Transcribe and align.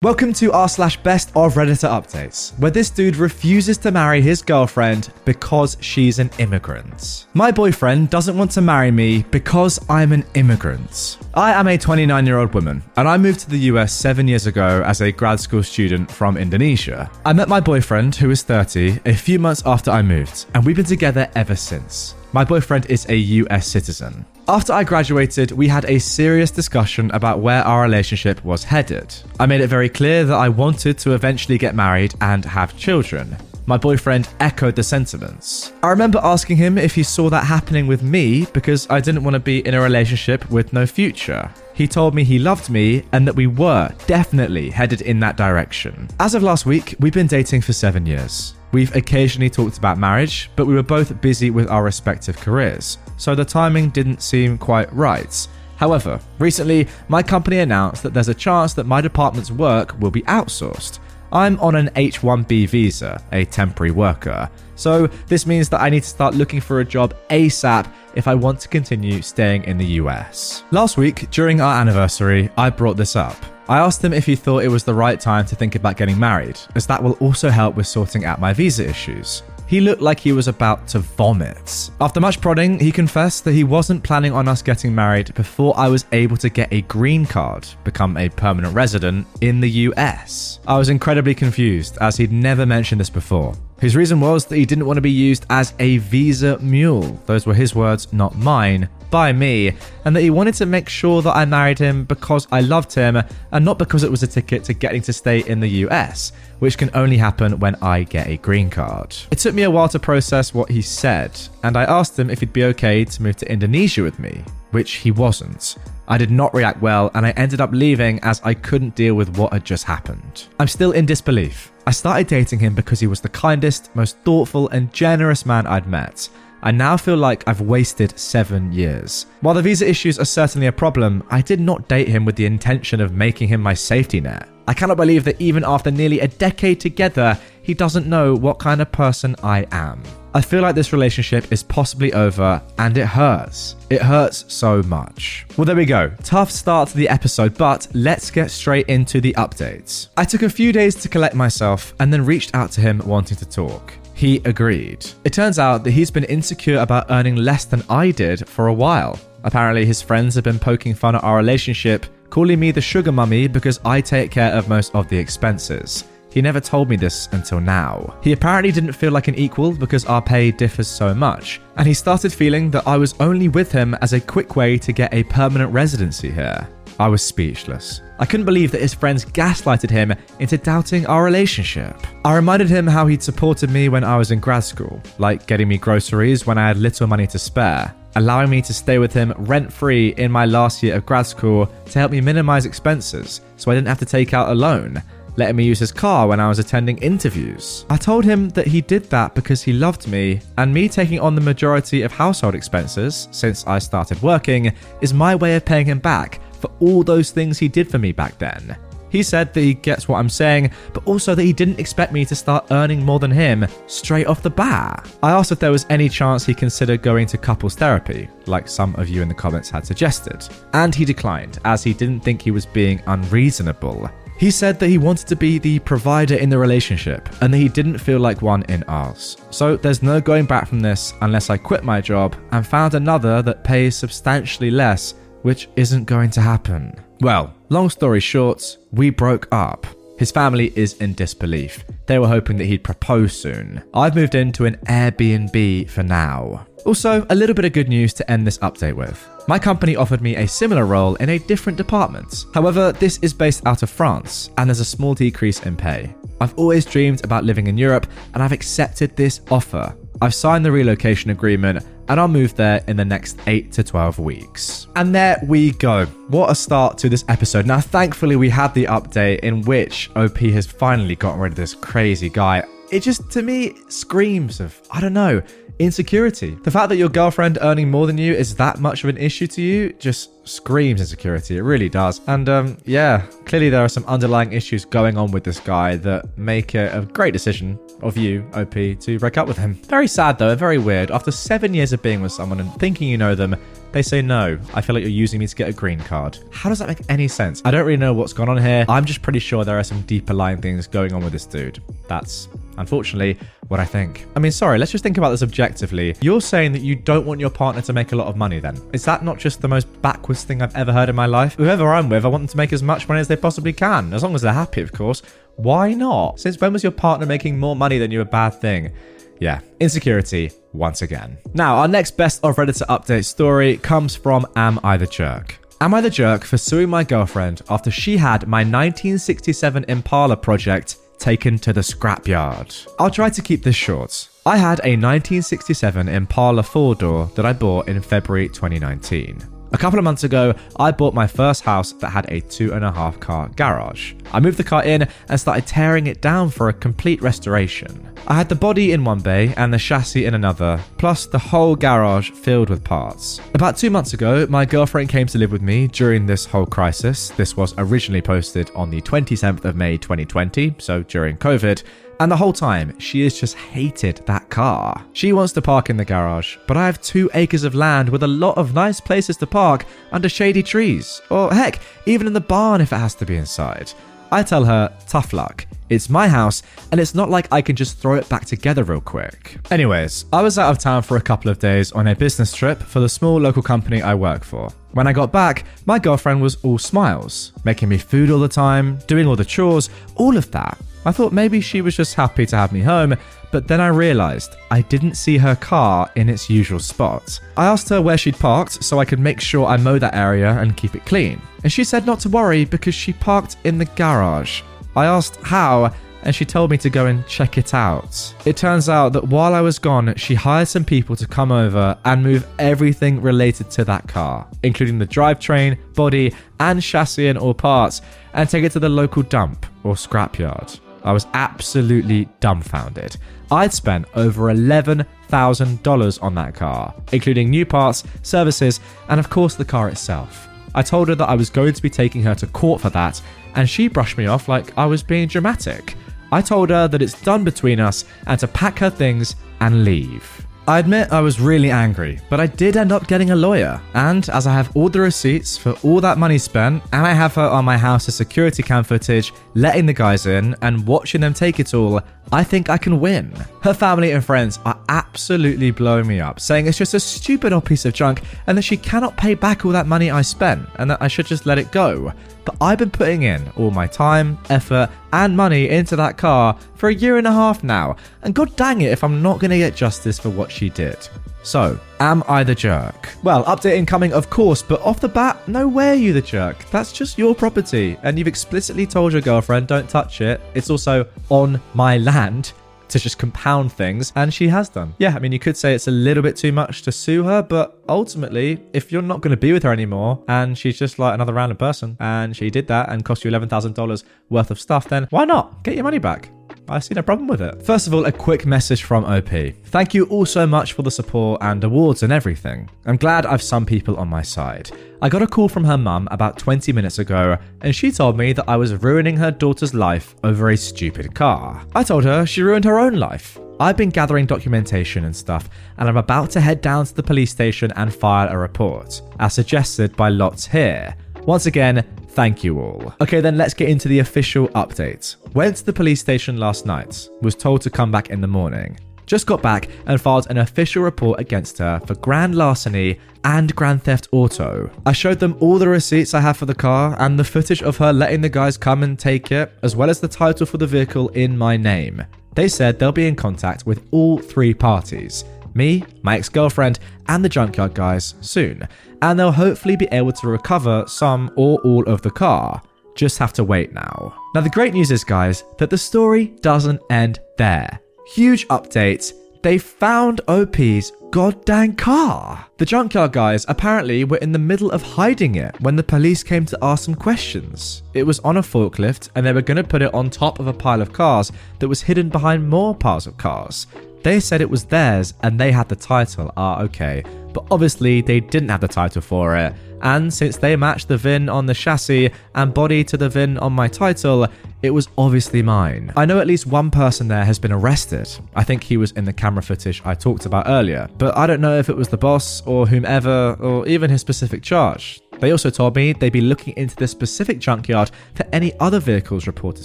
Welcome 0.00 0.32
to 0.34 0.52
r 0.52 0.68
slash 0.68 0.96
best 0.98 1.30
of 1.34 1.54
Redditor 1.54 1.88
updates, 1.88 2.56
where 2.60 2.70
this 2.70 2.88
dude 2.88 3.16
refuses 3.16 3.76
to 3.78 3.90
marry 3.90 4.22
his 4.22 4.42
girlfriend 4.42 5.12
because 5.24 5.76
she's 5.80 6.20
an 6.20 6.30
immigrant. 6.38 7.26
My 7.34 7.50
boyfriend 7.50 8.08
doesn't 8.08 8.38
want 8.38 8.52
to 8.52 8.60
marry 8.60 8.92
me 8.92 9.24
because 9.32 9.80
I'm 9.90 10.12
an 10.12 10.24
immigrant. 10.34 11.18
I 11.34 11.52
am 11.52 11.66
a 11.66 11.76
29 11.76 12.26
year 12.26 12.38
old 12.38 12.54
woman, 12.54 12.80
and 12.96 13.08
I 13.08 13.18
moved 13.18 13.40
to 13.40 13.50
the 13.50 13.58
US 13.72 13.92
seven 13.92 14.28
years 14.28 14.46
ago 14.46 14.84
as 14.86 15.00
a 15.00 15.10
grad 15.10 15.40
school 15.40 15.64
student 15.64 16.08
from 16.08 16.36
Indonesia. 16.36 17.10
I 17.26 17.32
met 17.32 17.48
my 17.48 17.58
boyfriend, 17.58 18.14
who 18.14 18.30
is 18.30 18.42
30, 18.42 19.00
a 19.04 19.14
few 19.14 19.40
months 19.40 19.64
after 19.66 19.90
I 19.90 20.02
moved, 20.02 20.46
and 20.54 20.64
we've 20.64 20.76
been 20.76 20.84
together 20.84 21.28
ever 21.34 21.56
since. 21.56 22.14
My 22.32 22.44
boyfriend 22.44 22.86
is 22.86 23.04
a 23.08 23.16
US 23.16 23.66
citizen. 23.66 24.24
After 24.50 24.72
I 24.72 24.82
graduated, 24.82 25.52
we 25.52 25.68
had 25.68 25.84
a 25.84 25.98
serious 25.98 26.50
discussion 26.50 27.10
about 27.10 27.40
where 27.40 27.62
our 27.64 27.82
relationship 27.82 28.42
was 28.42 28.64
headed. 28.64 29.14
I 29.38 29.44
made 29.44 29.60
it 29.60 29.66
very 29.66 29.90
clear 29.90 30.24
that 30.24 30.34
I 30.34 30.48
wanted 30.48 30.96
to 31.00 31.12
eventually 31.12 31.58
get 31.58 31.74
married 31.74 32.14
and 32.22 32.46
have 32.46 32.74
children. 32.74 33.36
My 33.66 33.76
boyfriend 33.76 34.26
echoed 34.40 34.74
the 34.74 34.82
sentiments. 34.82 35.74
I 35.82 35.90
remember 35.90 36.18
asking 36.22 36.56
him 36.56 36.78
if 36.78 36.94
he 36.94 37.02
saw 37.02 37.28
that 37.28 37.44
happening 37.44 37.86
with 37.86 38.02
me 38.02 38.46
because 38.54 38.88
I 38.88 39.00
didn't 39.00 39.22
want 39.22 39.34
to 39.34 39.40
be 39.40 39.58
in 39.66 39.74
a 39.74 39.82
relationship 39.82 40.50
with 40.50 40.72
no 40.72 40.86
future. 40.86 41.50
He 41.74 41.86
told 41.86 42.14
me 42.14 42.24
he 42.24 42.38
loved 42.38 42.70
me 42.70 43.04
and 43.12 43.28
that 43.28 43.36
we 43.36 43.46
were 43.46 43.94
definitely 44.06 44.70
headed 44.70 45.02
in 45.02 45.20
that 45.20 45.36
direction. 45.36 46.08
As 46.20 46.34
of 46.34 46.42
last 46.42 46.64
week, 46.64 46.94
we've 47.00 47.12
been 47.12 47.26
dating 47.26 47.60
for 47.60 47.74
seven 47.74 48.06
years. 48.06 48.54
We've 48.70 48.94
occasionally 48.94 49.50
talked 49.50 49.78
about 49.78 49.98
marriage, 49.98 50.50
but 50.54 50.66
we 50.66 50.74
were 50.74 50.82
both 50.82 51.20
busy 51.20 51.50
with 51.50 51.68
our 51.68 51.82
respective 51.82 52.36
careers, 52.36 52.98
so 53.16 53.34
the 53.34 53.44
timing 53.44 53.90
didn't 53.90 54.22
seem 54.22 54.58
quite 54.58 54.92
right. 54.92 55.48
However, 55.76 56.20
recently, 56.38 56.88
my 57.08 57.22
company 57.22 57.60
announced 57.60 58.02
that 58.02 58.12
there's 58.12 58.28
a 58.28 58.34
chance 58.34 58.74
that 58.74 58.86
my 58.86 59.00
department's 59.00 59.50
work 59.50 59.98
will 60.00 60.10
be 60.10 60.22
outsourced. 60.22 60.98
I'm 61.32 61.58
on 61.60 61.76
an 61.76 61.90
H 61.96 62.20
1B 62.20 62.68
visa, 62.68 63.22
a 63.32 63.44
temporary 63.44 63.92
worker, 63.92 64.50
so 64.74 65.06
this 65.26 65.46
means 65.46 65.68
that 65.70 65.80
I 65.80 65.88
need 65.88 66.02
to 66.02 66.08
start 66.08 66.34
looking 66.34 66.60
for 66.60 66.80
a 66.80 66.84
job 66.84 67.14
ASAP 67.30 67.90
if 68.14 68.28
I 68.28 68.34
want 68.34 68.60
to 68.60 68.68
continue 68.68 69.22
staying 69.22 69.64
in 69.64 69.78
the 69.78 69.86
US. 70.02 70.62
Last 70.70 70.96
week, 70.96 71.30
during 71.30 71.60
our 71.60 71.80
anniversary, 71.80 72.50
I 72.56 72.70
brought 72.70 72.96
this 72.96 73.16
up. 73.16 73.36
I 73.68 73.78
asked 73.78 74.02
him 74.02 74.14
if 74.14 74.24
he 74.24 74.34
thought 74.34 74.64
it 74.64 74.68
was 74.68 74.84
the 74.84 74.94
right 74.94 75.20
time 75.20 75.44
to 75.44 75.54
think 75.54 75.74
about 75.74 75.98
getting 75.98 76.18
married, 76.18 76.58
as 76.74 76.86
that 76.86 77.02
will 77.02 77.12
also 77.20 77.50
help 77.50 77.76
with 77.76 77.86
sorting 77.86 78.24
out 78.24 78.40
my 78.40 78.54
visa 78.54 78.88
issues. 78.88 79.42
He 79.68 79.82
looked 79.82 80.00
like 80.00 80.18
he 80.18 80.32
was 80.32 80.48
about 80.48 80.88
to 80.88 81.00
vomit. 81.00 81.90
After 82.00 82.20
much 82.20 82.40
prodding, 82.40 82.80
he 82.80 82.90
confessed 82.90 83.44
that 83.44 83.52
he 83.52 83.64
wasn't 83.64 84.02
planning 84.02 84.32
on 84.32 84.48
us 84.48 84.62
getting 84.62 84.94
married 84.94 85.34
before 85.34 85.74
I 85.76 85.88
was 85.88 86.06
able 86.12 86.38
to 86.38 86.48
get 86.48 86.72
a 86.72 86.80
green 86.82 87.26
card, 87.26 87.68
become 87.84 88.16
a 88.16 88.30
permanent 88.30 88.74
resident 88.74 89.26
in 89.42 89.60
the 89.60 89.68
US. 89.68 90.60
I 90.66 90.78
was 90.78 90.88
incredibly 90.88 91.34
confused 91.34 91.98
as 92.00 92.16
he'd 92.16 92.32
never 92.32 92.64
mentioned 92.64 92.98
this 92.98 93.10
before. 93.10 93.54
His 93.78 93.94
reason 93.94 94.20
was 94.20 94.46
that 94.46 94.56
he 94.56 94.64
didn't 94.64 94.86
want 94.86 94.96
to 94.96 95.02
be 95.02 95.10
used 95.10 95.44
as 95.50 95.74
a 95.78 95.98
visa 95.98 96.58
mule. 96.60 97.20
Those 97.26 97.44
were 97.44 97.52
his 97.52 97.74
words, 97.74 98.10
not 98.10 98.38
mine, 98.38 98.88
by 99.10 99.32
me, 99.32 99.72
and 100.04 100.16
that 100.16 100.22
he 100.22 100.30
wanted 100.30 100.54
to 100.54 100.66
make 100.66 100.88
sure 100.88 101.22
that 101.22 101.36
I 101.36 101.44
married 101.44 101.78
him 101.78 102.04
because 102.04 102.48
I 102.50 102.60
loved 102.60 102.92
him 102.92 103.22
and 103.52 103.64
not 103.64 103.78
because 103.78 104.02
it 104.02 104.10
was 104.10 104.22
a 104.22 104.26
ticket 104.26 104.64
to 104.64 104.74
getting 104.74 105.02
to 105.02 105.12
stay 105.12 105.40
in 105.40 105.60
the 105.60 105.68
US, 105.86 106.32
which 106.58 106.78
can 106.78 106.90
only 106.94 107.16
happen 107.16 107.58
when 107.58 107.74
I 107.76 108.02
get 108.02 108.28
a 108.28 108.36
green 108.36 108.70
card. 108.70 109.16
It 109.30 109.38
took 109.38 109.54
me 109.54 109.62
a 109.62 109.70
while 109.70 109.88
to 109.88 109.98
process 109.98 110.54
what 110.54 110.70
he 110.70 110.82
said, 110.82 111.38
and 111.62 111.76
I 111.76 111.84
asked 111.84 112.18
him 112.18 112.30
if 112.30 112.40
he'd 112.40 112.52
be 112.52 112.64
okay 112.64 113.04
to 113.04 113.22
move 113.22 113.36
to 113.36 113.52
Indonesia 113.52 114.02
with 114.02 114.18
me, 114.18 114.42
which 114.70 114.94
he 114.94 115.10
wasn't. 115.10 115.76
I 116.08 116.16
did 116.16 116.30
not 116.30 116.54
react 116.54 116.80
well, 116.80 117.10
and 117.14 117.26
I 117.26 117.30
ended 117.30 117.60
up 117.60 117.70
leaving 117.72 118.18
as 118.20 118.40
I 118.42 118.54
couldn't 118.54 118.94
deal 118.94 119.14
with 119.14 119.36
what 119.36 119.52
had 119.52 119.64
just 119.64 119.84
happened. 119.84 120.48
I'm 120.58 120.68
still 120.68 120.92
in 120.92 121.06
disbelief. 121.06 121.70
I 121.86 121.90
started 121.90 122.26
dating 122.26 122.58
him 122.58 122.74
because 122.74 123.00
he 123.00 123.06
was 123.06 123.20
the 123.20 123.28
kindest, 123.28 123.94
most 123.94 124.18
thoughtful, 124.24 124.68
and 124.70 124.92
generous 124.92 125.44
man 125.44 125.66
I'd 125.66 125.86
met. 125.86 126.28
I 126.62 126.72
now 126.72 126.96
feel 126.96 127.16
like 127.16 127.46
I've 127.46 127.60
wasted 127.60 128.18
seven 128.18 128.72
years. 128.72 129.26
While 129.42 129.54
the 129.54 129.62
visa 129.62 129.88
issues 129.88 130.18
are 130.18 130.24
certainly 130.24 130.66
a 130.66 130.72
problem, 130.72 131.22
I 131.30 131.40
did 131.40 131.60
not 131.60 131.88
date 131.88 132.08
him 132.08 132.24
with 132.24 132.34
the 132.34 132.46
intention 132.46 133.00
of 133.00 133.12
making 133.12 133.48
him 133.48 133.60
my 133.60 133.74
safety 133.74 134.20
net. 134.20 134.48
I 134.68 134.74
cannot 134.74 134.98
believe 134.98 135.24
that 135.24 135.40
even 135.40 135.64
after 135.64 135.90
nearly 135.90 136.20
a 136.20 136.28
decade 136.28 136.78
together, 136.78 137.38
he 137.62 137.72
doesn't 137.72 138.06
know 138.06 138.34
what 138.34 138.58
kind 138.58 138.82
of 138.82 138.92
person 138.92 139.34
I 139.42 139.66
am. 139.72 140.02
I 140.34 140.42
feel 140.42 140.60
like 140.60 140.74
this 140.74 140.92
relationship 140.92 141.50
is 141.50 141.62
possibly 141.62 142.12
over 142.12 142.60
and 142.76 142.98
it 142.98 143.06
hurts. 143.06 143.76
It 143.88 144.02
hurts 144.02 144.44
so 144.52 144.82
much. 144.82 145.46
Well, 145.56 145.64
there 145.64 145.74
we 145.74 145.86
go. 145.86 146.10
Tough 146.22 146.50
start 146.50 146.90
to 146.90 146.98
the 146.98 147.08
episode, 147.08 147.56
but 147.56 147.88
let's 147.94 148.30
get 148.30 148.50
straight 148.50 148.88
into 148.88 149.22
the 149.22 149.32
updates. 149.38 150.08
I 150.18 150.26
took 150.26 150.42
a 150.42 150.50
few 150.50 150.70
days 150.70 150.94
to 150.96 151.08
collect 151.08 151.34
myself 151.34 151.94
and 151.98 152.12
then 152.12 152.26
reached 152.26 152.54
out 152.54 152.70
to 152.72 152.82
him 152.82 153.00
wanting 153.06 153.38
to 153.38 153.48
talk 153.48 153.94
he 154.18 154.42
agreed. 154.44 155.06
It 155.22 155.32
turns 155.32 155.60
out 155.60 155.84
that 155.84 155.92
he's 155.92 156.10
been 156.10 156.24
insecure 156.24 156.78
about 156.78 157.06
earning 157.08 157.36
less 157.36 157.64
than 157.64 157.84
I 157.88 158.10
did 158.10 158.48
for 158.48 158.66
a 158.66 158.72
while. 158.72 159.16
Apparently, 159.44 159.86
his 159.86 160.02
friends 160.02 160.34
have 160.34 160.42
been 160.42 160.58
poking 160.58 160.92
fun 160.92 161.14
at 161.14 161.22
our 161.22 161.36
relationship, 161.36 162.04
calling 162.30 162.60
me 162.60 162.70
the 162.70 162.80
sugar 162.80 163.12
mummy 163.12 163.48
because 163.48 163.80
I 163.84 164.00
take 164.00 164.30
care 164.30 164.52
of 164.52 164.68
most 164.68 164.94
of 164.94 165.08
the 165.08 165.18
expenses. 165.18 166.04
He 166.30 166.42
never 166.42 166.60
told 166.60 166.88
me 166.88 166.96
this 166.96 167.28
until 167.32 167.60
now. 167.60 168.16
He 168.22 168.32
apparently 168.32 168.70
didn't 168.70 168.92
feel 168.92 169.12
like 169.12 169.28
an 169.28 169.34
equal 169.34 169.72
because 169.72 170.04
our 170.04 170.20
pay 170.20 170.50
differs 170.50 170.86
so 170.86 171.14
much, 171.14 171.60
and 171.76 171.86
he 171.86 171.94
started 171.94 172.32
feeling 172.32 172.70
that 172.70 172.86
I 172.86 172.96
was 172.96 173.14
only 173.18 173.48
with 173.48 173.72
him 173.72 173.94
as 174.02 174.12
a 174.12 174.20
quick 174.20 174.54
way 174.54 174.78
to 174.78 174.92
get 174.92 175.12
a 175.14 175.24
permanent 175.24 175.72
residency 175.72 176.30
here. 176.30 176.68
I 177.00 177.08
was 177.08 177.22
speechless. 177.22 178.02
I 178.18 178.26
couldn't 178.26 178.46
believe 178.46 178.72
that 178.72 178.80
his 178.80 178.92
friends 178.92 179.24
gaslighted 179.24 179.88
him 179.88 180.12
into 180.40 180.58
doubting 180.58 181.06
our 181.06 181.24
relationship. 181.24 181.96
I 182.24 182.34
reminded 182.34 182.68
him 182.68 182.88
how 182.88 183.06
he'd 183.06 183.22
supported 183.22 183.70
me 183.70 183.88
when 183.88 184.02
I 184.02 184.16
was 184.16 184.32
in 184.32 184.40
grad 184.40 184.64
school, 184.64 185.00
like 185.18 185.46
getting 185.46 185.68
me 185.68 185.78
groceries 185.78 186.44
when 186.44 186.58
I 186.58 186.66
had 186.66 186.76
little 186.76 187.06
money 187.06 187.28
to 187.28 187.38
spare, 187.38 187.94
allowing 188.18 188.50
me 188.50 188.60
to 188.60 188.74
stay 188.74 188.98
with 188.98 189.12
him 189.12 189.32
rent 189.38 189.72
free 189.72 190.08
in 190.16 190.30
my 190.30 190.44
last 190.44 190.82
year 190.82 190.96
of 190.96 191.06
grad 191.06 191.24
school 191.26 191.70
to 191.86 191.98
help 191.98 192.10
me 192.10 192.20
minimize 192.20 192.66
expenses 192.66 193.40
so 193.56 193.70
I 193.70 193.74
didn't 193.74 193.88
have 193.88 194.00
to 194.00 194.04
take 194.04 194.34
out 194.34 194.50
a 194.50 194.54
loan, 194.54 195.00
letting 195.36 195.54
me 195.54 195.64
use 195.64 195.78
his 195.78 195.92
car 195.92 196.26
when 196.26 196.40
I 196.40 196.48
was 196.48 196.58
attending 196.58 196.98
interviews. 196.98 197.86
I 197.88 197.96
told 197.96 198.24
him 198.24 198.48
that 198.50 198.66
he 198.66 198.80
did 198.80 199.04
that 199.10 199.36
because 199.36 199.62
he 199.62 199.72
loved 199.72 200.08
me, 200.08 200.40
and 200.58 200.74
me 200.74 200.88
taking 200.88 201.20
on 201.20 201.36
the 201.36 201.40
majority 201.40 202.02
of 202.02 202.10
household 202.10 202.56
expenses 202.56 203.28
since 203.30 203.66
I 203.66 203.78
started 203.78 204.20
working 204.20 204.72
is 205.00 205.14
my 205.14 205.36
way 205.36 205.54
of 205.54 205.64
paying 205.64 205.86
him 205.86 206.00
back 206.00 206.40
for 206.54 206.70
all 206.80 207.04
those 207.04 207.30
things 207.30 207.58
he 207.58 207.68
did 207.68 207.88
for 207.88 207.98
me 207.98 208.10
back 208.10 208.36
then. 208.38 208.76
He 209.10 209.22
said 209.22 209.54
that 209.54 209.60
he 209.60 209.74
gets 209.74 210.08
what 210.08 210.18
I'm 210.18 210.28
saying, 210.28 210.70
but 210.92 211.06
also 211.06 211.34
that 211.34 211.42
he 211.42 211.52
didn't 211.52 211.80
expect 211.80 212.12
me 212.12 212.24
to 212.24 212.34
start 212.34 212.66
earning 212.70 213.04
more 213.04 213.18
than 213.18 213.30
him 213.30 213.66
straight 213.86 214.26
off 214.26 214.42
the 214.42 214.50
bat. 214.50 215.08
I 215.22 215.30
asked 215.30 215.52
if 215.52 215.58
there 215.58 215.72
was 215.72 215.86
any 215.90 216.08
chance 216.08 216.44
he 216.44 216.54
considered 216.54 217.02
going 217.02 217.26
to 217.28 217.38
couples 217.38 217.74
therapy, 217.74 218.28
like 218.46 218.68
some 218.68 218.94
of 218.96 219.08
you 219.08 219.22
in 219.22 219.28
the 219.28 219.34
comments 219.34 219.70
had 219.70 219.86
suggested, 219.86 220.46
and 220.72 220.94
he 220.94 221.04
declined, 221.04 221.58
as 221.64 221.82
he 221.82 221.92
didn't 221.92 222.20
think 222.20 222.42
he 222.42 222.50
was 222.50 222.66
being 222.66 223.02
unreasonable. 223.06 224.10
He 224.38 224.52
said 224.52 224.78
that 224.78 224.88
he 224.88 224.98
wanted 224.98 225.26
to 225.28 225.36
be 225.36 225.58
the 225.58 225.80
provider 225.80 226.36
in 226.36 226.48
the 226.48 226.58
relationship 226.58 227.28
and 227.40 227.52
that 227.52 227.58
he 227.58 227.68
didn't 227.68 227.98
feel 227.98 228.20
like 228.20 228.40
one 228.40 228.62
in 228.68 228.84
ours. 228.84 229.36
So 229.50 229.76
there's 229.76 230.00
no 230.00 230.20
going 230.20 230.46
back 230.46 230.68
from 230.68 230.78
this 230.78 231.12
unless 231.22 231.50
I 231.50 231.56
quit 231.56 231.82
my 231.82 232.00
job 232.00 232.36
and 232.52 232.64
found 232.64 232.94
another 232.94 233.42
that 233.42 233.64
pays 233.64 233.96
substantially 233.96 234.70
less 234.70 235.14
which 235.42 235.68
isn't 235.74 236.04
going 236.04 236.30
to 236.30 236.40
happen. 236.40 236.94
Well, 237.20 237.52
long 237.68 237.90
story 237.90 238.20
short, 238.20 238.78
we 238.92 239.10
broke 239.10 239.48
up. 239.52 239.86
His 240.18 240.30
family 240.30 240.72
is 240.76 240.94
in 240.94 241.14
disbelief. 241.14 241.84
They 242.06 242.18
were 242.18 242.28
hoping 242.28 242.56
that 242.58 242.66
he'd 242.66 242.84
propose 242.84 243.38
soon. 243.38 243.82
I've 243.94 244.14
moved 244.14 244.34
into 244.34 244.66
an 244.66 244.76
Airbnb 244.86 245.90
for 245.90 246.02
now. 246.02 246.66
Also, 246.84 247.26
a 247.28 247.34
little 247.34 247.54
bit 247.54 247.64
of 247.64 247.72
good 247.72 247.88
news 247.88 248.14
to 248.14 248.30
end 248.30 248.46
this 248.46 248.58
update 248.58 248.94
with. 248.94 249.28
My 249.48 249.58
company 249.58 249.96
offered 249.96 250.20
me 250.20 250.36
a 250.36 250.46
similar 250.46 250.86
role 250.86 251.16
in 251.16 251.28
a 251.30 251.38
different 251.38 251.76
department. 251.76 252.46
However, 252.54 252.92
this 252.92 253.18
is 253.22 253.32
based 253.32 253.66
out 253.66 253.82
of 253.82 253.90
France, 253.90 254.50
and 254.56 254.68
there's 254.68 254.80
a 254.80 254.84
small 254.84 255.14
decrease 255.14 255.64
in 255.66 255.76
pay. 255.76 256.14
I've 256.40 256.54
always 256.54 256.84
dreamed 256.84 257.24
about 257.24 257.44
living 257.44 257.66
in 257.66 257.76
Europe 257.76 258.06
and 258.34 258.42
I've 258.42 258.52
accepted 258.52 259.16
this 259.16 259.40
offer. 259.50 259.94
I've 260.20 260.34
signed 260.34 260.64
the 260.64 260.72
relocation 260.72 261.30
agreement 261.30 261.84
and 262.08 262.18
I'll 262.18 262.28
move 262.28 262.56
there 262.56 262.82
in 262.88 262.96
the 262.96 263.04
next 263.04 263.38
8 263.46 263.70
to 263.72 263.84
12 263.84 264.18
weeks. 264.18 264.86
And 264.96 265.14
there 265.14 265.38
we 265.46 265.72
go. 265.72 266.06
What 266.28 266.50
a 266.50 266.54
start 266.54 266.98
to 266.98 267.08
this 267.08 267.24
episode. 267.28 267.66
Now, 267.66 267.80
thankfully, 267.80 268.36
we 268.36 268.48
had 268.48 268.74
the 268.74 268.84
update 268.86 269.40
in 269.40 269.62
which 269.62 270.10
OP 270.16 270.38
has 270.38 270.66
finally 270.66 271.14
gotten 271.14 271.40
rid 271.40 271.52
of 271.52 271.56
this 271.56 271.74
crazy 271.74 272.30
guy. 272.30 272.64
It 272.90 273.00
just, 273.00 273.30
to 273.32 273.42
me, 273.42 273.74
screams 273.88 274.60
of, 274.60 274.80
I 274.90 275.00
don't 275.00 275.12
know, 275.12 275.42
insecurity. 275.78 276.56
The 276.62 276.70
fact 276.70 276.88
that 276.88 276.96
your 276.96 277.10
girlfriend 277.10 277.58
earning 277.60 277.90
more 277.90 278.06
than 278.06 278.18
you 278.18 278.32
is 278.32 278.54
that 278.56 278.80
much 278.80 279.04
of 279.04 279.10
an 279.10 279.18
issue 279.18 279.46
to 279.48 279.62
you 279.62 279.92
just 279.94 280.48
screams 280.48 281.00
insecurity. 281.00 281.58
It 281.58 281.62
really 281.62 281.88
does. 281.88 282.20
And 282.26 282.48
um, 282.48 282.78
yeah, 282.84 283.26
clearly 283.44 283.68
there 283.68 283.84
are 283.84 283.88
some 283.88 284.04
underlying 284.06 284.52
issues 284.52 284.84
going 284.84 285.16
on 285.16 285.30
with 285.30 285.44
this 285.44 285.60
guy 285.60 285.96
that 285.96 286.36
make 286.36 286.74
it 286.74 286.92
a 286.94 287.02
great 287.02 287.32
decision 287.32 287.78
of 288.02 288.16
you, 288.16 288.44
OP, 288.54 288.72
to 288.72 289.18
break 289.18 289.36
up 289.36 289.48
with 289.48 289.58
him. 289.58 289.74
Very 289.74 290.08
sad 290.08 290.38
though, 290.38 290.50
and 290.50 290.58
very 290.58 290.78
weird. 290.78 291.10
After 291.10 291.30
seven 291.30 291.74
years 291.74 291.92
of 291.92 292.02
being 292.02 292.22
with 292.22 292.32
someone 292.32 292.60
and 292.60 292.72
thinking 292.74 293.08
you 293.08 293.18
know 293.18 293.34
them, 293.34 293.56
they 293.92 294.02
say 294.02 294.22
no. 294.22 294.58
I 294.74 294.80
feel 294.80 294.94
like 294.94 295.02
you're 295.02 295.10
using 295.10 295.40
me 295.40 295.46
to 295.46 295.56
get 295.56 295.68
a 295.68 295.72
green 295.72 296.00
card. 296.00 296.38
How 296.52 296.68
does 296.68 296.78
that 296.78 296.88
make 296.88 297.00
any 297.08 297.28
sense? 297.28 297.62
I 297.64 297.70
don't 297.70 297.86
really 297.86 297.96
know 297.96 298.12
what's 298.12 298.32
gone 298.32 298.48
on 298.48 298.60
here. 298.62 298.84
I'm 298.88 299.04
just 299.04 299.22
pretty 299.22 299.38
sure 299.38 299.64
there 299.64 299.78
are 299.78 299.84
some 299.84 300.02
deeper 300.02 300.34
lying 300.34 300.60
things 300.60 300.86
going 300.86 301.12
on 301.12 301.24
with 301.24 301.32
this 301.32 301.46
dude. 301.46 301.82
That's 302.06 302.48
unfortunately 302.76 303.38
what 303.68 303.80
I 303.80 303.84
think. 303.84 304.26
I 304.36 304.40
mean, 304.40 304.52
sorry, 304.52 304.78
let's 304.78 304.92
just 304.92 305.02
think 305.02 305.18
about 305.18 305.30
this 305.30 305.42
objectively. 305.42 306.14
You're 306.20 306.40
saying 306.40 306.72
that 306.72 306.82
you 306.82 306.94
don't 306.94 307.26
want 307.26 307.40
your 307.40 307.50
partner 307.50 307.82
to 307.82 307.92
make 307.92 308.12
a 308.12 308.16
lot 308.16 308.28
of 308.28 308.36
money 308.36 308.60
then. 308.60 308.80
Is 308.92 309.04
that 309.04 309.24
not 309.24 309.38
just 309.38 309.60
the 309.60 309.68
most 309.68 310.00
backwards 310.02 310.44
thing 310.44 310.62
I've 310.62 310.74
ever 310.76 310.92
heard 310.92 311.08
in 311.08 311.16
my 311.16 311.26
life? 311.26 311.54
Whoever 311.54 311.92
I'm 311.92 312.08
with, 312.08 312.24
I 312.24 312.28
want 312.28 312.42
them 312.42 312.48
to 312.48 312.56
make 312.56 312.72
as 312.72 312.82
much 312.82 313.08
money 313.08 313.20
as 313.20 313.28
they 313.28 313.36
possibly 313.36 313.72
can, 313.72 314.12
as 314.12 314.22
long 314.22 314.34
as 314.34 314.42
they're 314.42 314.52
happy, 314.52 314.80
of 314.80 314.92
course. 314.92 315.22
Why 315.56 315.92
not? 315.92 316.40
Since 316.40 316.60
when 316.60 316.72
was 316.72 316.82
your 316.82 316.92
partner 316.92 317.26
making 317.26 317.58
more 317.58 317.74
money 317.76 317.98
than 317.98 318.10
you 318.10 318.20
a 318.20 318.24
bad 318.24 318.50
thing? 318.50 318.92
Yeah, 319.40 319.60
insecurity 319.80 320.52
once 320.72 321.02
again. 321.02 321.38
Now, 321.54 321.76
our 321.76 321.88
next 321.88 322.16
best 322.16 322.44
of 322.44 322.56
Redditor 322.56 322.86
update 322.86 323.24
story 323.24 323.76
comes 323.78 324.16
from 324.16 324.46
Am 324.56 324.78
I 324.82 324.96
the 324.96 325.06
Jerk? 325.06 325.56
Am 325.80 325.94
I 325.94 326.00
the 326.00 326.10
jerk 326.10 326.42
for 326.42 326.58
suing 326.58 326.90
my 326.90 327.04
girlfriend 327.04 327.62
after 327.70 327.88
she 327.88 328.16
had 328.16 328.48
my 328.48 328.58
1967 328.58 329.84
Impala 329.88 330.36
project 330.36 330.96
taken 331.18 331.58
to 331.58 331.72
the 331.72 331.80
scrapyard. 331.80 332.86
I'll 332.98 333.10
try 333.10 333.30
to 333.30 333.42
keep 333.42 333.62
this 333.62 333.76
short. 333.76 334.28
I 334.46 334.56
had 334.56 334.80
a 334.80 334.96
1967 334.96 336.08
Impala 336.08 336.62
four 336.62 336.94
door 336.94 337.30
that 337.34 337.44
I 337.44 337.52
bought 337.52 337.88
in 337.88 338.00
February 338.00 338.48
2019. 338.48 339.57
A 339.70 339.76
couple 339.76 339.98
of 339.98 340.04
months 340.04 340.24
ago, 340.24 340.54
I 340.76 340.90
bought 340.92 341.12
my 341.12 341.26
first 341.26 341.62
house 341.62 341.92
that 341.92 342.08
had 342.08 342.24
a 342.30 342.40
two 342.40 342.72
and 342.72 342.84
a 342.84 342.90
half 342.90 343.20
car 343.20 343.50
garage. 343.54 344.14
I 344.32 344.40
moved 344.40 344.56
the 344.56 344.64
car 344.64 344.82
in 344.82 345.06
and 345.28 345.38
started 345.38 345.66
tearing 345.66 346.06
it 346.06 346.22
down 346.22 346.48
for 346.48 346.68
a 346.68 346.72
complete 346.72 347.20
restoration. 347.20 348.08
I 348.26 348.34
had 348.34 348.48
the 348.48 348.54
body 348.54 348.92
in 348.92 349.04
one 349.04 349.20
bay 349.20 349.52
and 349.56 349.72
the 349.72 349.78
chassis 349.78 350.24
in 350.24 350.34
another, 350.34 350.80
plus 350.96 351.26
the 351.26 351.38
whole 351.38 351.76
garage 351.76 352.30
filled 352.30 352.70
with 352.70 352.82
parts. 352.82 353.40
About 353.52 353.76
two 353.76 353.90
months 353.90 354.14
ago, 354.14 354.46
my 354.48 354.64
girlfriend 354.64 355.10
came 355.10 355.26
to 355.28 355.38
live 355.38 355.52
with 355.52 355.62
me 355.62 355.86
during 355.86 356.24
this 356.24 356.46
whole 356.46 356.66
crisis. 356.66 357.28
This 357.30 357.56
was 357.56 357.74
originally 357.76 358.22
posted 358.22 358.70
on 358.74 358.90
the 358.90 359.02
27th 359.02 359.64
of 359.64 359.76
May 359.76 359.98
2020, 359.98 360.76
so 360.78 361.02
during 361.02 361.36
COVID. 361.36 361.82
And 362.20 362.32
the 362.32 362.36
whole 362.36 362.52
time, 362.52 362.98
she 362.98 363.22
has 363.22 363.38
just 363.38 363.56
hated 363.56 364.22
that 364.26 364.48
car. 364.50 365.04
She 365.12 365.32
wants 365.32 365.52
to 365.52 365.62
park 365.62 365.88
in 365.88 365.96
the 365.96 366.04
garage, 366.04 366.56
but 366.66 366.76
I 366.76 366.84
have 366.86 367.00
two 367.00 367.30
acres 367.34 367.62
of 367.62 367.76
land 367.76 368.08
with 368.08 368.24
a 368.24 368.28
lot 368.28 368.58
of 368.58 368.74
nice 368.74 369.00
places 369.00 369.36
to 369.36 369.46
park 369.46 369.86
under 370.10 370.28
shady 370.28 370.62
trees. 370.62 371.20
Or 371.30 371.52
heck, 371.52 371.80
even 372.06 372.26
in 372.26 372.32
the 372.32 372.40
barn 372.40 372.80
if 372.80 372.92
it 372.92 372.96
has 372.96 373.14
to 373.16 373.26
be 373.26 373.36
inside. 373.36 373.92
I 374.30 374.42
tell 374.42 374.64
her, 374.64 374.92
tough 375.06 375.32
luck. 375.32 375.66
It's 375.88 376.10
my 376.10 376.28
house, 376.28 376.62
and 376.92 377.00
it's 377.00 377.14
not 377.14 377.30
like 377.30 377.50
I 377.50 377.62
can 377.62 377.76
just 377.76 377.98
throw 377.98 378.14
it 378.14 378.28
back 378.28 378.44
together 378.44 378.84
real 378.84 379.00
quick. 379.00 379.56
Anyways, 379.70 380.26
I 380.32 380.42
was 380.42 380.58
out 380.58 380.70
of 380.70 380.78
town 380.78 381.02
for 381.02 381.16
a 381.16 381.22
couple 381.22 381.50
of 381.50 381.58
days 381.58 381.92
on 381.92 382.08
a 382.08 382.14
business 382.14 382.52
trip 382.52 382.82
for 382.82 383.00
the 383.00 383.08
small 383.08 383.40
local 383.40 383.62
company 383.62 384.02
I 384.02 384.14
work 384.14 384.44
for. 384.44 384.70
When 384.98 385.06
I 385.06 385.12
got 385.12 385.30
back, 385.30 385.64
my 385.86 386.00
girlfriend 386.00 386.42
was 386.42 386.56
all 386.64 386.76
smiles, 386.76 387.52
making 387.62 387.88
me 387.88 387.98
food 387.98 388.32
all 388.32 388.40
the 388.40 388.48
time, 388.48 388.98
doing 389.06 389.28
all 389.28 389.36
the 389.36 389.44
chores, 389.44 389.90
all 390.16 390.36
of 390.36 390.50
that. 390.50 390.76
I 391.06 391.12
thought 391.12 391.32
maybe 391.32 391.60
she 391.60 391.82
was 391.82 391.94
just 391.94 392.16
happy 392.16 392.44
to 392.46 392.56
have 392.56 392.72
me 392.72 392.80
home, 392.80 393.14
but 393.52 393.68
then 393.68 393.80
I 393.80 393.86
realised 393.90 394.56
I 394.72 394.80
didn't 394.80 395.14
see 395.14 395.38
her 395.38 395.54
car 395.54 396.10
in 396.16 396.28
its 396.28 396.50
usual 396.50 396.80
spot. 396.80 397.38
I 397.56 397.66
asked 397.66 397.88
her 397.90 398.02
where 398.02 398.18
she'd 398.18 398.40
parked 398.40 398.82
so 398.82 398.98
I 398.98 399.04
could 399.04 399.20
make 399.20 399.40
sure 399.40 399.66
I 399.66 399.76
mow 399.76 400.00
that 400.00 400.16
area 400.16 400.50
and 400.50 400.76
keep 400.76 400.96
it 400.96 401.06
clean, 401.06 401.40
and 401.62 401.72
she 401.72 401.84
said 401.84 402.04
not 402.04 402.18
to 402.22 402.28
worry 402.28 402.64
because 402.64 402.96
she 402.96 403.12
parked 403.12 403.54
in 403.62 403.78
the 403.78 403.84
garage. 403.84 404.62
I 404.96 405.06
asked 405.06 405.36
how, 405.44 405.94
and 406.22 406.34
she 406.34 406.44
told 406.44 406.70
me 406.70 406.78
to 406.78 406.90
go 406.90 407.06
and 407.06 407.26
check 407.26 407.58
it 407.58 407.74
out. 407.74 408.34
It 408.44 408.56
turns 408.56 408.88
out 408.88 409.12
that 409.12 409.28
while 409.28 409.54
I 409.54 409.60
was 409.60 409.78
gone, 409.78 410.14
she 410.16 410.34
hired 410.34 410.68
some 410.68 410.84
people 410.84 411.16
to 411.16 411.26
come 411.26 411.52
over 411.52 411.96
and 412.04 412.22
move 412.22 412.46
everything 412.58 413.22
related 413.22 413.70
to 413.72 413.84
that 413.84 414.08
car, 414.08 414.46
including 414.62 414.98
the 414.98 415.06
drivetrain, 415.06 415.78
body, 415.94 416.34
and 416.60 416.82
chassis 416.82 417.28
and 417.28 417.38
all 417.38 417.54
parts, 417.54 418.02
and 418.32 418.48
take 418.48 418.64
it 418.64 418.72
to 418.72 418.80
the 418.80 418.88
local 418.88 419.22
dump 419.22 419.66
or 419.84 419.94
scrapyard. 419.94 420.80
I 421.04 421.12
was 421.12 421.26
absolutely 421.34 422.28
dumbfounded. 422.40 423.16
I'd 423.50 423.72
spent 423.72 424.06
over 424.14 424.52
$11,000 424.52 426.22
on 426.22 426.34
that 426.34 426.54
car, 426.54 426.94
including 427.12 427.48
new 427.48 427.64
parts, 427.64 428.04
services, 428.22 428.80
and 429.08 429.18
of 429.18 429.30
course 429.30 429.54
the 429.54 429.64
car 429.64 429.88
itself. 429.88 430.48
I 430.74 430.82
told 430.82 431.08
her 431.08 431.14
that 431.14 431.28
I 431.28 431.34
was 431.34 431.48
going 431.48 431.72
to 431.72 431.82
be 431.82 431.88
taking 431.88 432.22
her 432.24 432.34
to 432.34 432.46
court 432.46 432.80
for 432.82 432.90
that, 432.90 433.22
and 433.54 433.68
she 433.68 433.88
brushed 433.88 434.18
me 434.18 434.26
off 434.26 434.48
like 434.48 434.76
I 434.76 434.84
was 434.86 435.02
being 435.02 435.28
dramatic. 435.28 435.94
I 436.30 436.42
told 436.42 436.70
her 436.70 436.88
that 436.88 437.02
it's 437.02 437.20
done 437.22 437.44
between 437.44 437.80
us 437.80 438.04
and 438.26 438.38
to 438.40 438.48
pack 438.48 438.78
her 438.80 438.90
things 438.90 439.36
and 439.60 439.84
leave. 439.84 440.37
I 440.68 440.80
admit 440.80 441.10
I 441.10 441.22
was 441.22 441.40
really 441.40 441.70
angry, 441.70 442.20
but 442.28 442.40
I 442.40 442.46
did 442.46 442.76
end 442.76 442.92
up 442.92 443.06
getting 443.06 443.30
a 443.30 443.34
lawyer. 443.34 443.80
And 443.94 444.28
as 444.28 444.46
I 444.46 444.52
have 444.52 444.76
all 444.76 444.90
the 444.90 445.00
receipts 445.00 445.56
for 445.56 445.72
all 445.82 445.98
that 446.02 446.18
money 446.18 446.36
spent, 446.36 446.82
and 446.92 447.06
I 447.06 447.14
have 447.14 447.34
her 447.36 447.48
on 447.48 447.64
my 447.64 447.78
house's 447.78 448.14
security 448.16 448.62
cam 448.62 448.84
footage, 448.84 449.32
letting 449.54 449.86
the 449.86 449.94
guys 449.94 450.26
in 450.26 450.54
and 450.60 450.86
watching 450.86 451.22
them 451.22 451.32
take 451.32 451.58
it 451.58 451.72
all, 451.72 452.02
I 452.32 452.44
think 452.44 452.68
I 452.68 452.76
can 452.76 453.00
win. 453.00 453.32
Her 453.62 453.72
family 453.72 454.12
and 454.12 454.22
friends 454.22 454.58
are 454.66 454.78
absolutely 454.90 455.70
blowing 455.70 456.06
me 456.06 456.20
up, 456.20 456.38
saying 456.38 456.66
it's 456.66 456.76
just 456.76 456.92
a 456.92 457.00
stupid 457.00 457.54
old 457.54 457.64
piece 457.64 457.86
of 457.86 457.94
junk 457.94 458.20
and 458.46 458.58
that 458.58 458.62
she 458.62 458.76
cannot 458.76 459.16
pay 459.16 459.32
back 459.34 459.64
all 459.64 459.72
that 459.72 459.86
money 459.86 460.10
I 460.10 460.20
spent 460.20 460.68
and 460.74 460.90
that 460.90 461.00
I 461.00 461.08
should 461.08 461.24
just 461.24 461.46
let 461.46 461.58
it 461.58 461.72
go. 461.72 462.12
But 462.44 462.56
I've 462.60 462.78
been 462.78 462.90
putting 462.90 463.22
in 463.22 463.50
all 463.56 463.70
my 463.70 463.86
time, 463.86 464.38
effort, 464.50 464.90
and 465.12 465.36
money 465.36 465.70
into 465.70 465.96
that 465.96 466.18
car 466.18 466.58
for 466.74 466.90
a 466.90 466.94
year 466.94 467.18
and 467.18 467.26
a 467.26 467.32
half 467.32 467.64
now, 467.64 467.96
and 468.22 468.34
god 468.34 468.54
dang 468.56 468.80
it 468.80 468.92
if 468.92 469.04
I'm 469.04 469.22
not 469.22 469.38
going 469.38 469.50
to 469.50 469.58
get 469.58 469.74
justice 469.74 470.18
for 470.18 470.30
what 470.30 470.50
she 470.50 470.68
did. 470.68 471.08
So, 471.42 471.78
am 472.00 472.22
I 472.28 472.44
the 472.44 472.54
jerk? 472.54 473.08
Well, 473.22 473.44
update 473.44 473.76
incoming, 473.76 474.12
of 474.12 474.28
course, 474.28 474.62
but 474.62 474.82
off 474.82 475.00
the 475.00 475.08
bat, 475.08 475.46
no 475.48 475.66
way 475.66 475.90
are 475.90 475.94
you 475.94 476.12
the 476.12 476.20
jerk. 476.20 476.68
That's 476.70 476.92
just 476.92 477.16
your 477.16 477.34
property, 477.34 477.96
and 478.02 478.18
you've 478.18 478.28
explicitly 478.28 478.86
told 478.86 479.12
your 479.12 479.22
girlfriend, 479.22 479.66
don't 479.66 479.88
touch 479.88 480.20
it. 480.20 480.40
It's 480.54 480.68
also 480.68 481.06
on 481.30 481.60
my 481.74 481.98
land 481.98 482.52
to 482.88 482.98
just 482.98 483.18
compound 483.18 483.72
things, 483.72 484.12
and 484.16 484.32
she 484.32 484.48
has 484.48 484.68
done. 484.68 484.94
Yeah, 484.98 485.14
I 485.14 485.20
mean, 485.20 485.32
you 485.32 485.38
could 485.38 485.56
say 485.56 485.74
it's 485.74 485.88
a 485.88 485.92
little 485.92 486.22
bit 486.22 486.36
too 486.36 486.52
much 486.52 486.82
to 486.82 486.92
sue 486.92 487.22
her, 487.24 487.42
but 487.42 487.78
ultimately, 487.88 488.62
if 488.72 488.90
you're 488.90 489.02
not 489.02 489.20
going 489.20 489.30
to 489.30 489.36
be 489.36 489.52
with 489.52 489.62
her 489.62 489.72
anymore 489.72 490.22
and 490.28 490.56
she's 490.56 490.78
just 490.78 490.98
like 490.98 491.14
another 491.14 491.32
random 491.32 491.56
person 491.56 491.96
and 492.00 492.36
she 492.36 492.50
did 492.50 492.66
that 492.68 492.90
and 492.90 493.04
cost 493.04 493.24
you 493.24 493.30
$11,000 493.30 494.04
worth 494.28 494.50
of 494.50 494.60
stuff, 494.60 494.88
then 494.88 495.06
why 495.10 495.24
not? 495.24 495.62
Get 495.64 495.74
your 495.74 495.84
money 495.84 495.98
back. 495.98 496.30
I 496.70 496.78
see 496.80 496.94
no 496.94 497.02
problem 497.02 497.28
with 497.28 497.40
it. 497.40 497.62
First 497.62 497.86
of 497.86 497.94
all, 497.94 498.04
a 498.04 498.12
quick 498.12 498.44
message 498.44 498.82
from 498.82 499.04
OP. 499.04 499.30
Thank 499.66 499.94
you 499.94 500.04
all 500.06 500.26
so 500.26 500.46
much 500.46 500.74
for 500.74 500.82
the 500.82 500.90
support 500.90 501.40
and 501.42 501.64
awards 501.64 502.02
and 502.02 502.12
everything. 502.12 502.68
I'm 502.84 502.96
glad 502.96 503.24
I've 503.24 503.42
some 503.42 503.64
people 503.64 503.96
on 503.96 504.08
my 504.08 504.22
side. 504.22 504.70
I 505.00 505.08
got 505.08 505.22
a 505.22 505.26
call 505.26 505.48
from 505.48 505.64
her 505.64 505.78
mum 505.78 506.08
about 506.10 506.38
20 506.38 506.72
minutes 506.72 506.98
ago, 506.98 507.38
and 507.62 507.74
she 507.74 507.90
told 507.90 508.18
me 508.18 508.32
that 508.34 508.48
I 508.48 508.56
was 508.56 508.74
ruining 508.74 509.16
her 509.16 509.30
daughter's 509.30 509.72
life 509.72 510.14
over 510.24 510.50
a 510.50 510.56
stupid 510.56 511.14
car. 511.14 511.64
I 511.74 511.84
told 511.84 512.04
her 512.04 512.26
she 512.26 512.42
ruined 512.42 512.64
her 512.64 512.78
own 512.78 512.94
life. 512.94 513.38
I've 513.60 513.76
been 513.76 513.90
gathering 513.90 514.26
documentation 514.26 515.04
and 515.04 515.16
stuff, 515.16 515.48
and 515.78 515.88
I'm 515.88 515.96
about 515.96 516.30
to 516.30 516.40
head 516.40 516.60
down 516.60 516.84
to 516.86 516.94
the 516.94 517.02
police 517.02 517.30
station 517.30 517.72
and 517.76 517.94
file 517.94 518.28
a 518.28 518.36
report, 518.36 519.02
as 519.18 519.34
suggested 519.34 519.96
by 519.96 520.10
Lots 520.10 520.46
here. 520.46 520.94
Once 521.22 521.46
again, 521.46 521.84
Thank 522.18 522.42
you 522.42 522.58
all. 522.58 522.92
Okay, 523.00 523.20
then 523.20 523.36
let's 523.36 523.54
get 523.54 523.68
into 523.68 523.86
the 523.86 524.00
official 524.00 524.48
update. 524.48 525.14
Went 525.34 525.58
to 525.58 525.64
the 525.64 525.72
police 525.72 526.00
station 526.00 526.36
last 526.36 526.66
night, 526.66 527.08
was 527.22 527.36
told 527.36 527.60
to 527.60 527.70
come 527.70 527.92
back 527.92 528.10
in 528.10 528.20
the 528.20 528.26
morning. 528.26 528.76
Just 529.06 529.24
got 529.24 529.40
back 529.40 529.68
and 529.86 530.00
filed 530.00 530.26
an 530.28 530.38
official 530.38 530.82
report 530.82 531.20
against 531.20 531.58
her 531.58 531.78
for 531.86 531.94
grand 531.94 532.34
larceny 532.34 532.98
and 533.22 533.54
grand 533.54 533.84
theft 533.84 534.08
auto. 534.10 534.68
I 534.84 534.90
showed 534.90 535.20
them 535.20 535.36
all 535.38 535.60
the 535.60 535.68
receipts 535.68 536.12
I 536.12 536.18
have 536.18 536.36
for 536.36 536.46
the 536.46 536.56
car 536.56 536.96
and 536.98 537.16
the 537.16 537.22
footage 537.22 537.62
of 537.62 537.76
her 537.76 537.92
letting 537.92 538.22
the 538.22 538.28
guys 538.28 538.56
come 538.56 538.82
and 538.82 538.98
take 538.98 539.30
it, 539.30 539.52
as 539.62 539.76
well 539.76 539.88
as 539.88 540.00
the 540.00 540.08
title 540.08 540.44
for 540.44 540.58
the 540.58 540.66
vehicle 540.66 541.10
in 541.10 541.38
my 541.38 541.56
name. 541.56 542.04
They 542.34 542.48
said 542.48 542.80
they'll 542.80 542.90
be 542.90 543.06
in 543.06 543.14
contact 543.14 543.64
with 543.64 543.86
all 543.92 544.18
three 544.18 544.54
parties 544.54 545.24
me, 545.58 545.84
my 546.00 546.16
ex 546.16 546.30
girlfriend, 546.30 546.78
and 547.08 547.22
the 547.22 547.28
junkyard 547.28 547.74
guys 547.74 548.14
soon, 548.22 548.66
and 549.02 549.18
they'll 549.18 549.32
hopefully 549.32 549.76
be 549.76 549.88
able 549.92 550.12
to 550.12 550.28
recover 550.28 550.84
some 550.86 551.30
or 551.36 551.60
all 551.60 551.84
of 551.84 552.00
the 552.00 552.10
car. 552.10 552.62
just 552.94 553.18
have 553.18 553.32
to 553.34 553.44
wait 553.44 553.72
now. 553.72 554.12
Now, 554.34 554.40
the 554.40 554.50
great 554.50 554.74
news 554.74 554.90
is, 554.90 555.04
guys, 555.04 555.44
that 555.58 555.70
the 555.70 555.78
story 555.78 556.28
doesn't 556.40 556.80
end 556.90 557.20
there. 557.36 557.78
Huge 558.14 558.48
update. 558.48 559.12
They 559.42 559.56
found 559.56 560.20
OP's 560.26 560.90
goddamn 561.10 561.76
car. 561.76 562.44
The 562.56 562.66
junkyard 562.66 563.12
guys 563.12 563.46
apparently 563.48 564.04
were 564.04 564.16
in 564.18 564.32
the 564.32 564.38
middle 564.38 564.70
of 564.72 564.82
hiding 564.82 565.36
it 565.36 565.54
when 565.60 565.76
the 565.76 565.82
police 565.82 566.22
came 566.22 566.44
to 566.46 566.58
ask 566.60 566.84
some 566.84 566.94
questions. 566.94 567.82
It 567.94 568.02
was 568.02 568.18
on 568.20 568.36
a 568.36 568.42
forklift 568.42 569.10
and 569.14 569.24
they 569.24 569.32
were 569.32 569.42
going 569.42 569.56
to 569.56 569.64
put 569.64 569.82
it 569.82 569.94
on 569.94 570.10
top 570.10 570.40
of 570.40 570.48
a 570.48 570.52
pile 570.52 570.82
of 570.82 570.92
cars 570.92 571.30
that 571.60 571.68
was 571.68 571.82
hidden 571.82 572.08
behind 572.08 572.48
more 572.48 572.74
piles 572.74 573.06
of 573.06 573.16
cars. 573.16 573.68
They 574.02 574.20
said 574.20 574.40
it 574.40 574.50
was 574.50 574.64
theirs 574.64 575.14
and 575.22 575.38
they 575.38 575.52
had 575.52 575.68
the 575.68 575.76
title. 575.76 576.32
Ah, 576.36 576.60
okay. 576.62 577.02
But 577.32 577.46
obviously, 577.50 578.00
they 578.00 578.20
didn't 578.20 578.48
have 578.48 578.60
the 578.60 578.68
title 578.68 579.02
for 579.02 579.36
it. 579.36 579.54
And 579.82 580.12
since 580.12 580.36
they 580.36 580.56
matched 580.56 580.88
the 580.88 580.96
VIN 580.96 581.28
on 581.28 581.46
the 581.46 581.54
chassis 581.54 582.10
and 582.34 582.52
body 582.52 582.82
to 582.84 582.96
the 582.96 583.08
VIN 583.08 583.38
on 583.38 583.52
my 583.52 583.68
title, 583.68 584.26
it 584.62 584.70
was 584.70 584.88
obviously 584.98 585.42
mine. 585.42 585.92
I 585.96 586.04
know 586.04 586.18
at 586.18 586.26
least 586.26 586.46
one 586.46 586.70
person 586.70 587.06
there 587.06 587.24
has 587.24 587.38
been 587.38 587.52
arrested. 587.52 588.08
I 588.34 588.42
think 588.42 588.64
he 588.64 588.76
was 588.76 588.90
in 588.92 589.04
the 589.04 589.12
camera 589.12 589.42
footage 589.42 589.82
I 589.84 589.94
talked 589.94 590.26
about 590.26 590.48
earlier, 590.48 590.88
but 590.98 591.16
I 591.16 591.26
don't 591.26 591.40
know 591.40 591.58
if 591.58 591.68
it 591.68 591.76
was 591.76 591.88
the 591.88 591.96
boss 591.96 592.42
or 592.44 592.66
whomever 592.66 593.36
or 593.40 593.66
even 593.68 593.90
his 593.90 594.00
specific 594.00 594.42
charge. 594.42 595.00
They 595.20 595.30
also 595.30 595.50
told 595.50 595.76
me 595.76 595.92
they'd 595.92 596.12
be 596.12 596.20
looking 596.20 596.56
into 596.56 596.76
this 596.76 596.90
specific 596.90 597.38
junkyard 597.38 597.90
for 598.14 598.24
any 598.32 598.58
other 598.58 598.80
vehicles 598.80 599.26
reported 599.26 599.64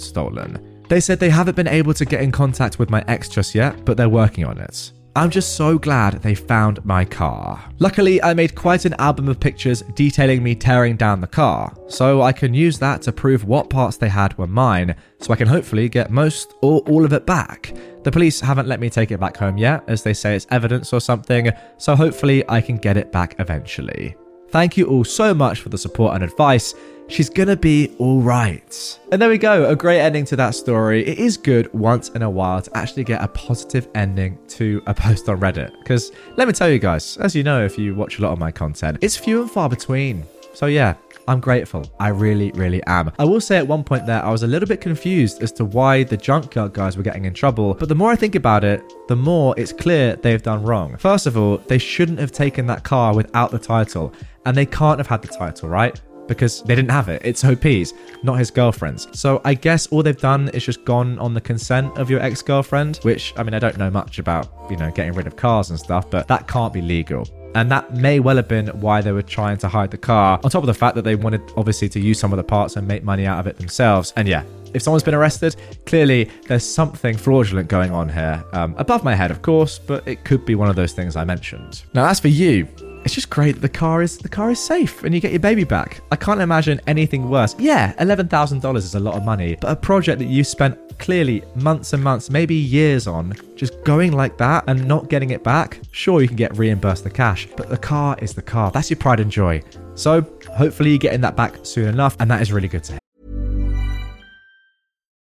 stolen. 0.00 0.73
They 0.88 1.00
said 1.00 1.18
they 1.18 1.30
haven't 1.30 1.56
been 1.56 1.68
able 1.68 1.94
to 1.94 2.04
get 2.04 2.22
in 2.22 2.30
contact 2.30 2.78
with 2.78 2.90
my 2.90 3.04
ex 3.08 3.28
just 3.28 3.54
yet, 3.54 3.84
but 3.84 3.96
they're 3.96 4.08
working 4.08 4.44
on 4.44 4.58
it. 4.58 4.92
I'm 5.16 5.30
just 5.30 5.56
so 5.56 5.78
glad 5.78 6.14
they 6.22 6.34
found 6.34 6.84
my 6.84 7.04
car. 7.04 7.62
Luckily, 7.78 8.20
I 8.20 8.34
made 8.34 8.56
quite 8.56 8.84
an 8.84 8.94
album 8.94 9.28
of 9.28 9.38
pictures 9.38 9.82
detailing 9.94 10.42
me 10.42 10.56
tearing 10.56 10.96
down 10.96 11.20
the 11.20 11.28
car, 11.28 11.72
so 11.86 12.22
I 12.22 12.32
can 12.32 12.52
use 12.52 12.80
that 12.80 13.00
to 13.02 13.12
prove 13.12 13.44
what 13.44 13.70
parts 13.70 13.96
they 13.96 14.08
had 14.08 14.36
were 14.36 14.48
mine, 14.48 14.96
so 15.20 15.32
I 15.32 15.36
can 15.36 15.46
hopefully 15.46 15.88
get 15.88 16.10
most 16.10 16.54
or 16.62 16.80
all 16.88 17.04
of 17.04 17.12
it 17.12 17.26
back. 17.26 17.72
The 18.02 18.10
police 18.10 18.40
haven't 18.40 18.66
let 18.66 18.80
me 18.80 18.90
take 18.90 19.12
it 19.12 19.20
back 19.20 19.36
home 19.36 19.56
yet, 19.56 19.84
as 19.86 20.02
they 20.02 20.14
say 20.14 20.34
it's 20.34 20.48
evidence 20.50 20.92
or 20.92 21.00
something, 21.00 21.52
so 21.78 21.94
hopefully 21.94 22.42
I 22.48 22.60
can 22.60 22.76
get 22.76 22.96
it 22.96 23.12
back 23.12 23.36
eventually. 23.38 24.16
Thank 24.54 24.76
you 24.76 24.86
all 24.86 25.02
so 25.02 25.34
much 25.34 25.62
for 25.62 25.68
the 25.68 25.76
support 25.76 26.14
and 26.14 26.22
advice. 26.22 26.76
She's 27.08 27.28
gonna 27.28 27.56
be 27.56 27.92
alright. 27.98 29.00
And 29.10 29.20
there 29.20 29.28
we 29.28 29.36
go, 29.36 29.68
a 29.68 29.74
great 29.74 29.98
ending 29.98 30.24
to 30.26 30.36
that 30.36 30.54
story. 30.54 31.04
It 31.04 31.18
is 31.18 31.36
good 31.36 31.74
once 31.74 32.10
in 32.10 32.22
a 32.22 32.30
while 32.30 32.62
to 32.62 32.76
actually 32.76 33.02
get 33.02 33.20
a 33.20 33.26
positive 33.26 33.88
ending 33.96 34.38
to 34.50 34.80
a 34.86 34.94
post 34.94 35.28
on 35.28 35.40
Reddit. 35.40 35.76
Because 35.80 36.12
let 36.36 36.46
me 36.46 36.54
tell 36.54 36.70
you 36.70 36.78
guys, 36.78 37.16
as 37.16 37.34
you 37.34 37.42
know, 37.42 37.64
if 37.64 37.76
you 37.76 37.96
watch 37.96 38.20
a 38.20 38.22
lot 38.22 38.30
of 38.30 38.38
my 38.38 38.52
content, 38.52 38.98
it's 39.00 39.16
few 39.16 39.42
and 39.42 39.50
far 39.50 39.68
between. 39.68 40.24
So 40.52 40.66
yeah, 40.66 40.94
I'm 41.26 41.40
grateful. 41.40 41.90
I 41.98 42.08
really, 42.10 42.52
really 42.52 42.80
am. 42.84 43.10
I 43.18 43.24
will 43.24 43.40
say 43.40 43.56
at 43.56 43.66
one 43.66 43.82
point 43.82 44.06
there, 44.06 44.24
I 44.24 44.30
was 44.30 44.44
a 44.44 44.46
little 44.46 44.68
bit 44.68 44.80
confused 44.80 45.42
as 45.42 45.50
to 45.52 45.64
why 45.64 46.04
the 46.04 46.16
junkyard 46.16 46.74
guys 46.74 46.96
were 46.96 47.02
getting 47.02 47.24
in 47.24 47.34
trouble. 47.34 47.74
But 47.74 47.88
the 47.88 47.94
more 47.96 48.12
I 48.12 48.16
think 48.16 48.34
about 48.34 48.62
it, 48.62 48.84
the 49.08 49.16
more 49.16 49.52
it's 49.56 49.72
clear 49.72 50.14
they've 50.14 50.42
done 50.42 50.62
wrong. 50.62 50.96
First 50.96 51.26
of 51.26 51.36
all, 51.36 51.56
they 51.58 51.78
shouldn't 51.78 52.18
have 52.20 52.30
taken 52.30 52.66
that 52.66 52.84
car 52.84 53.16
without 53.16 53.50
the 53.50 53.58
title. 53.58 54.12
And 54.46 54.56
they 54.56 54.66
can't 54.66 54.98
have 54.98 55.06
had 55.06 55.22
the 55.22 55.28
title, 55.28 55.68
right? 55.68 56.00
because 56.26 56.62
they 56.62 56.74
didn't 56.74 56.90
have 56.90 57.08
it. 57.08 57.22
It's 57.24 57.44
OP's, 57.44 57.92
not 58.22 58.38
his 58.38 58.50
girlfriend's. 58.50 59.08
So 59.18 59.40
I 59.44 59.54
guess 59.54 59.86
all 59.88 60.02
they've 60.02 60.16
done 60.16 60.48
is 60.50 60.64
just 60.64 60.84
gone 60.84 61.18
on 61.18 61.34
the 61.34 61.40
consent 61.40 61.96
of 61.98 62.10
your 62.10 62.20
ex 62.20 62.42
girlfriend, 62.42 62.98
which, 62.98 63.34
I 63.36 63.42
mean, 63.42 63.54
I 63.54 63.58
don't 63.58 63.76
know 63.78 63.90
much 63.90 64.18
about, 64.18 64.48
you 64.70 64.76
know, 64.76 64.90
getting 64.90 65.12
rid 65.12 65.26
of 65.26 65.36
cars 65.36 65.70
and 65.70 65.78
stuff, 65.78 66.10
but 66.10 66.28
that 66.28 66.48
can't 66.48 66.72
be 66.72 66.80
legal. 66.80 67.28
And 67.54 67.70
that 67.70 67.94
may 67.94 68.18
well 68.18 68.36
have 68.36 68.48
been 68.48 68.68
why 68.80 69.00
they 69.00 69.12
were 69.12 69.22
trying 69.22 69.58
to 69.58 69.68
hide 69.68 69.90
the 69.90 69.98
car, 69.98 70.40
on 70.42 70.50
top 70.50 70.62
of 70.62 70.66
the 70.66 70.74
fact 70.74 70.96
that 70.96 71.02
they 71.02 71.14
wanted, 71.14 71.40
obviously, 71.56 71.88
to 71.90 72.00
use 72.00 72.18
some 72.18 72.32
of 72.32 72.36
the 72.36 72.44
parts 72.44 72.76
and 72.76 72.86
make 72.86 73.04
money 73.04 73.26
out 73.26 73.38
of 73.38 73.46
it 73.46 73.58
themselves. 73.58 74.12
And 74.16 74.26
yeah, 74.26 74.42
if 74.72 74.82
someone's 74.82 75.04
been 75.04 75.14
arrested, 75.14 75.54
clearly 75.86 76.28
there's 76.48 76.68
something 76.68 77.16
fraudulent 77.16 77.68
going 77.68 77.92
on 77.92 78.08
here. 78.08 78.44
Um, 78.52 78.74
above 78.76 79.04
my 79.04 79.14
head, 79.14 79.30
of 79.30 79.42
course, 79.42 79.78
but 79.78 80.06
it 80.08 80.24
could 80.24 80.44
be 80.44 80.56
one 80.56 80.68
of 80.68 80.74
those 80.74 80.92
things 80.92 81.14
I 81.14 81.22
mentioned. 81.22 81.84
Now, 81.94 82.06
as 82.06 82.18
for 82.18 82.26
you, 82.28 82.66
it's 83.04 83.14
just 83.14 83.30
great 83.30 83.52
that 83.52 83.60
the 83.60 83.68
car 83.68 84.02
is 84.02 84.18
the 84.18 84.28
car 84.28 84.50
is 84.50 84.58
safe 84.58 85.04
and 85.04 85.14
you 85.14 85.20
get 85.20 85.32
your 85.32 85.40
baby 85.40 85.64
back. 85.64 86.00
I 86.10 86.16
can't 86.16 86.40
imagine 86.40 86.80
anything 86.86 87.28
worse. 87.28 87.54
Yeah, 87.58 87.94
eleven 87.98 88.28
thousand 88.28 88.62
dollars 88.62 88.84
is 88.84 88.94
a 88.94 89.00
lot 89.00 89.14
of 89.14 89.24
money, 89.24 89.56
but 89.60 89.70
a 89.70 89.76
project 89.76 90.18
that 90.18 90.26
you 90.26 90.44
spent 90.44 90.78
clearly 90.98 91.42
months 91.56 91.92
and 91.92 92.02
months, 92.02 92.30
maybe 92.30 92.54
years 92.54 93.06
on, 93.06 93.34
just 93.56 93.82
going 93.84 94.12
like 94.12 94.38
that 94.38 94.64
and 94.68 94.86
not 94.86 95.08
getting 95.08 95.30
it 95.30 95.42
back. 95.42 95.80
Sure, 95.90 96.22
you 96.22 96.28
can 96.28 96.36
get 96.36 96.56
reimbursed 96.56 97.04
the 97.04 97.10
cash, 97.10 97.48
but 97.56 97.68
the 97.68 97.76
car 97.76 98.16
is 98.20 98.32
the 98.32 98.42
car. 98.42 98.70
That's 98.70 98.90
your 98.90 98.98
pride 98.98 99.20
and 99.20 99.30
joy. 99.30 99.62
So 99.94 100.22
hopefully 100.56 100.90
you're 100.90 100.98
getting 100.98 101.20
that 101.22 101.36
back 101.36 101.56
soon 101.62 101.88
enough, 101.88 102.16
and 102.20 102.30
that 102.30 102.42
is 102.42 102.52
really 102.52 102.68
good 102.68 102.84
to 102.84 102.92
hear. 102.92 103.03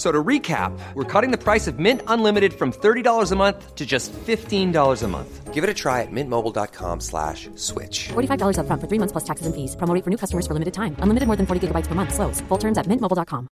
F- 0.00 0.06
So 0.06 0.10
to 0.10 0.24
recap, 0.24 0.72
we're 0.94 1.04
cutting 1.04 1.30
the 1.30 1.36
price 1.36 1.66
of 1.68 1.78
Mint 1.78 2.00
Unlimited 2.06 2.54
from 2.54 2.72
$30 2.72 3.32
a 3.32 3.36
month 3.36 3.74
to 3.76 3.84
just 3.84 4.12
$15 4.14 5.02
a 5.02 5.08
month. 5.08 5.52
Give 5.52 5.62
it 5.62 5.68
a 5.68 5.74
try 5.74 6.00
at 6.00 6.08
mintmobile.com 6.10 7.00
slash 7.00 7.50
switch. 7.56 8.08
$45 8.08 8.56
upfront 8.56 8.80
for 8.80 8.86
three 8.88 8.98
months 8.98 9.12
plus 9.12 9.24
taxes 9.24 9.44
and 9.46 9.54
fees. 9.54 9.76
Promo 9.76 9.92
rate 9.94 10.04
for 10.04 10.10
new 10.10 10.16
customers 10.16 10.46
for 10.46 10.54
limited 10.54 10.72
time. 10.72 10.96
Unlimited 11.00 11.26
more 11.26 11.36
than 11.36 11.44
40 11.44 11.60
gigabytes 11.68 11.86
per 11.86 11.94
month. 11.94 12.14
Slows. 12.14 12.40
Full 12.48 12.58
terms 12.58 12.78
at 12.78 12.86
mintmobile.com. 12.86 13.46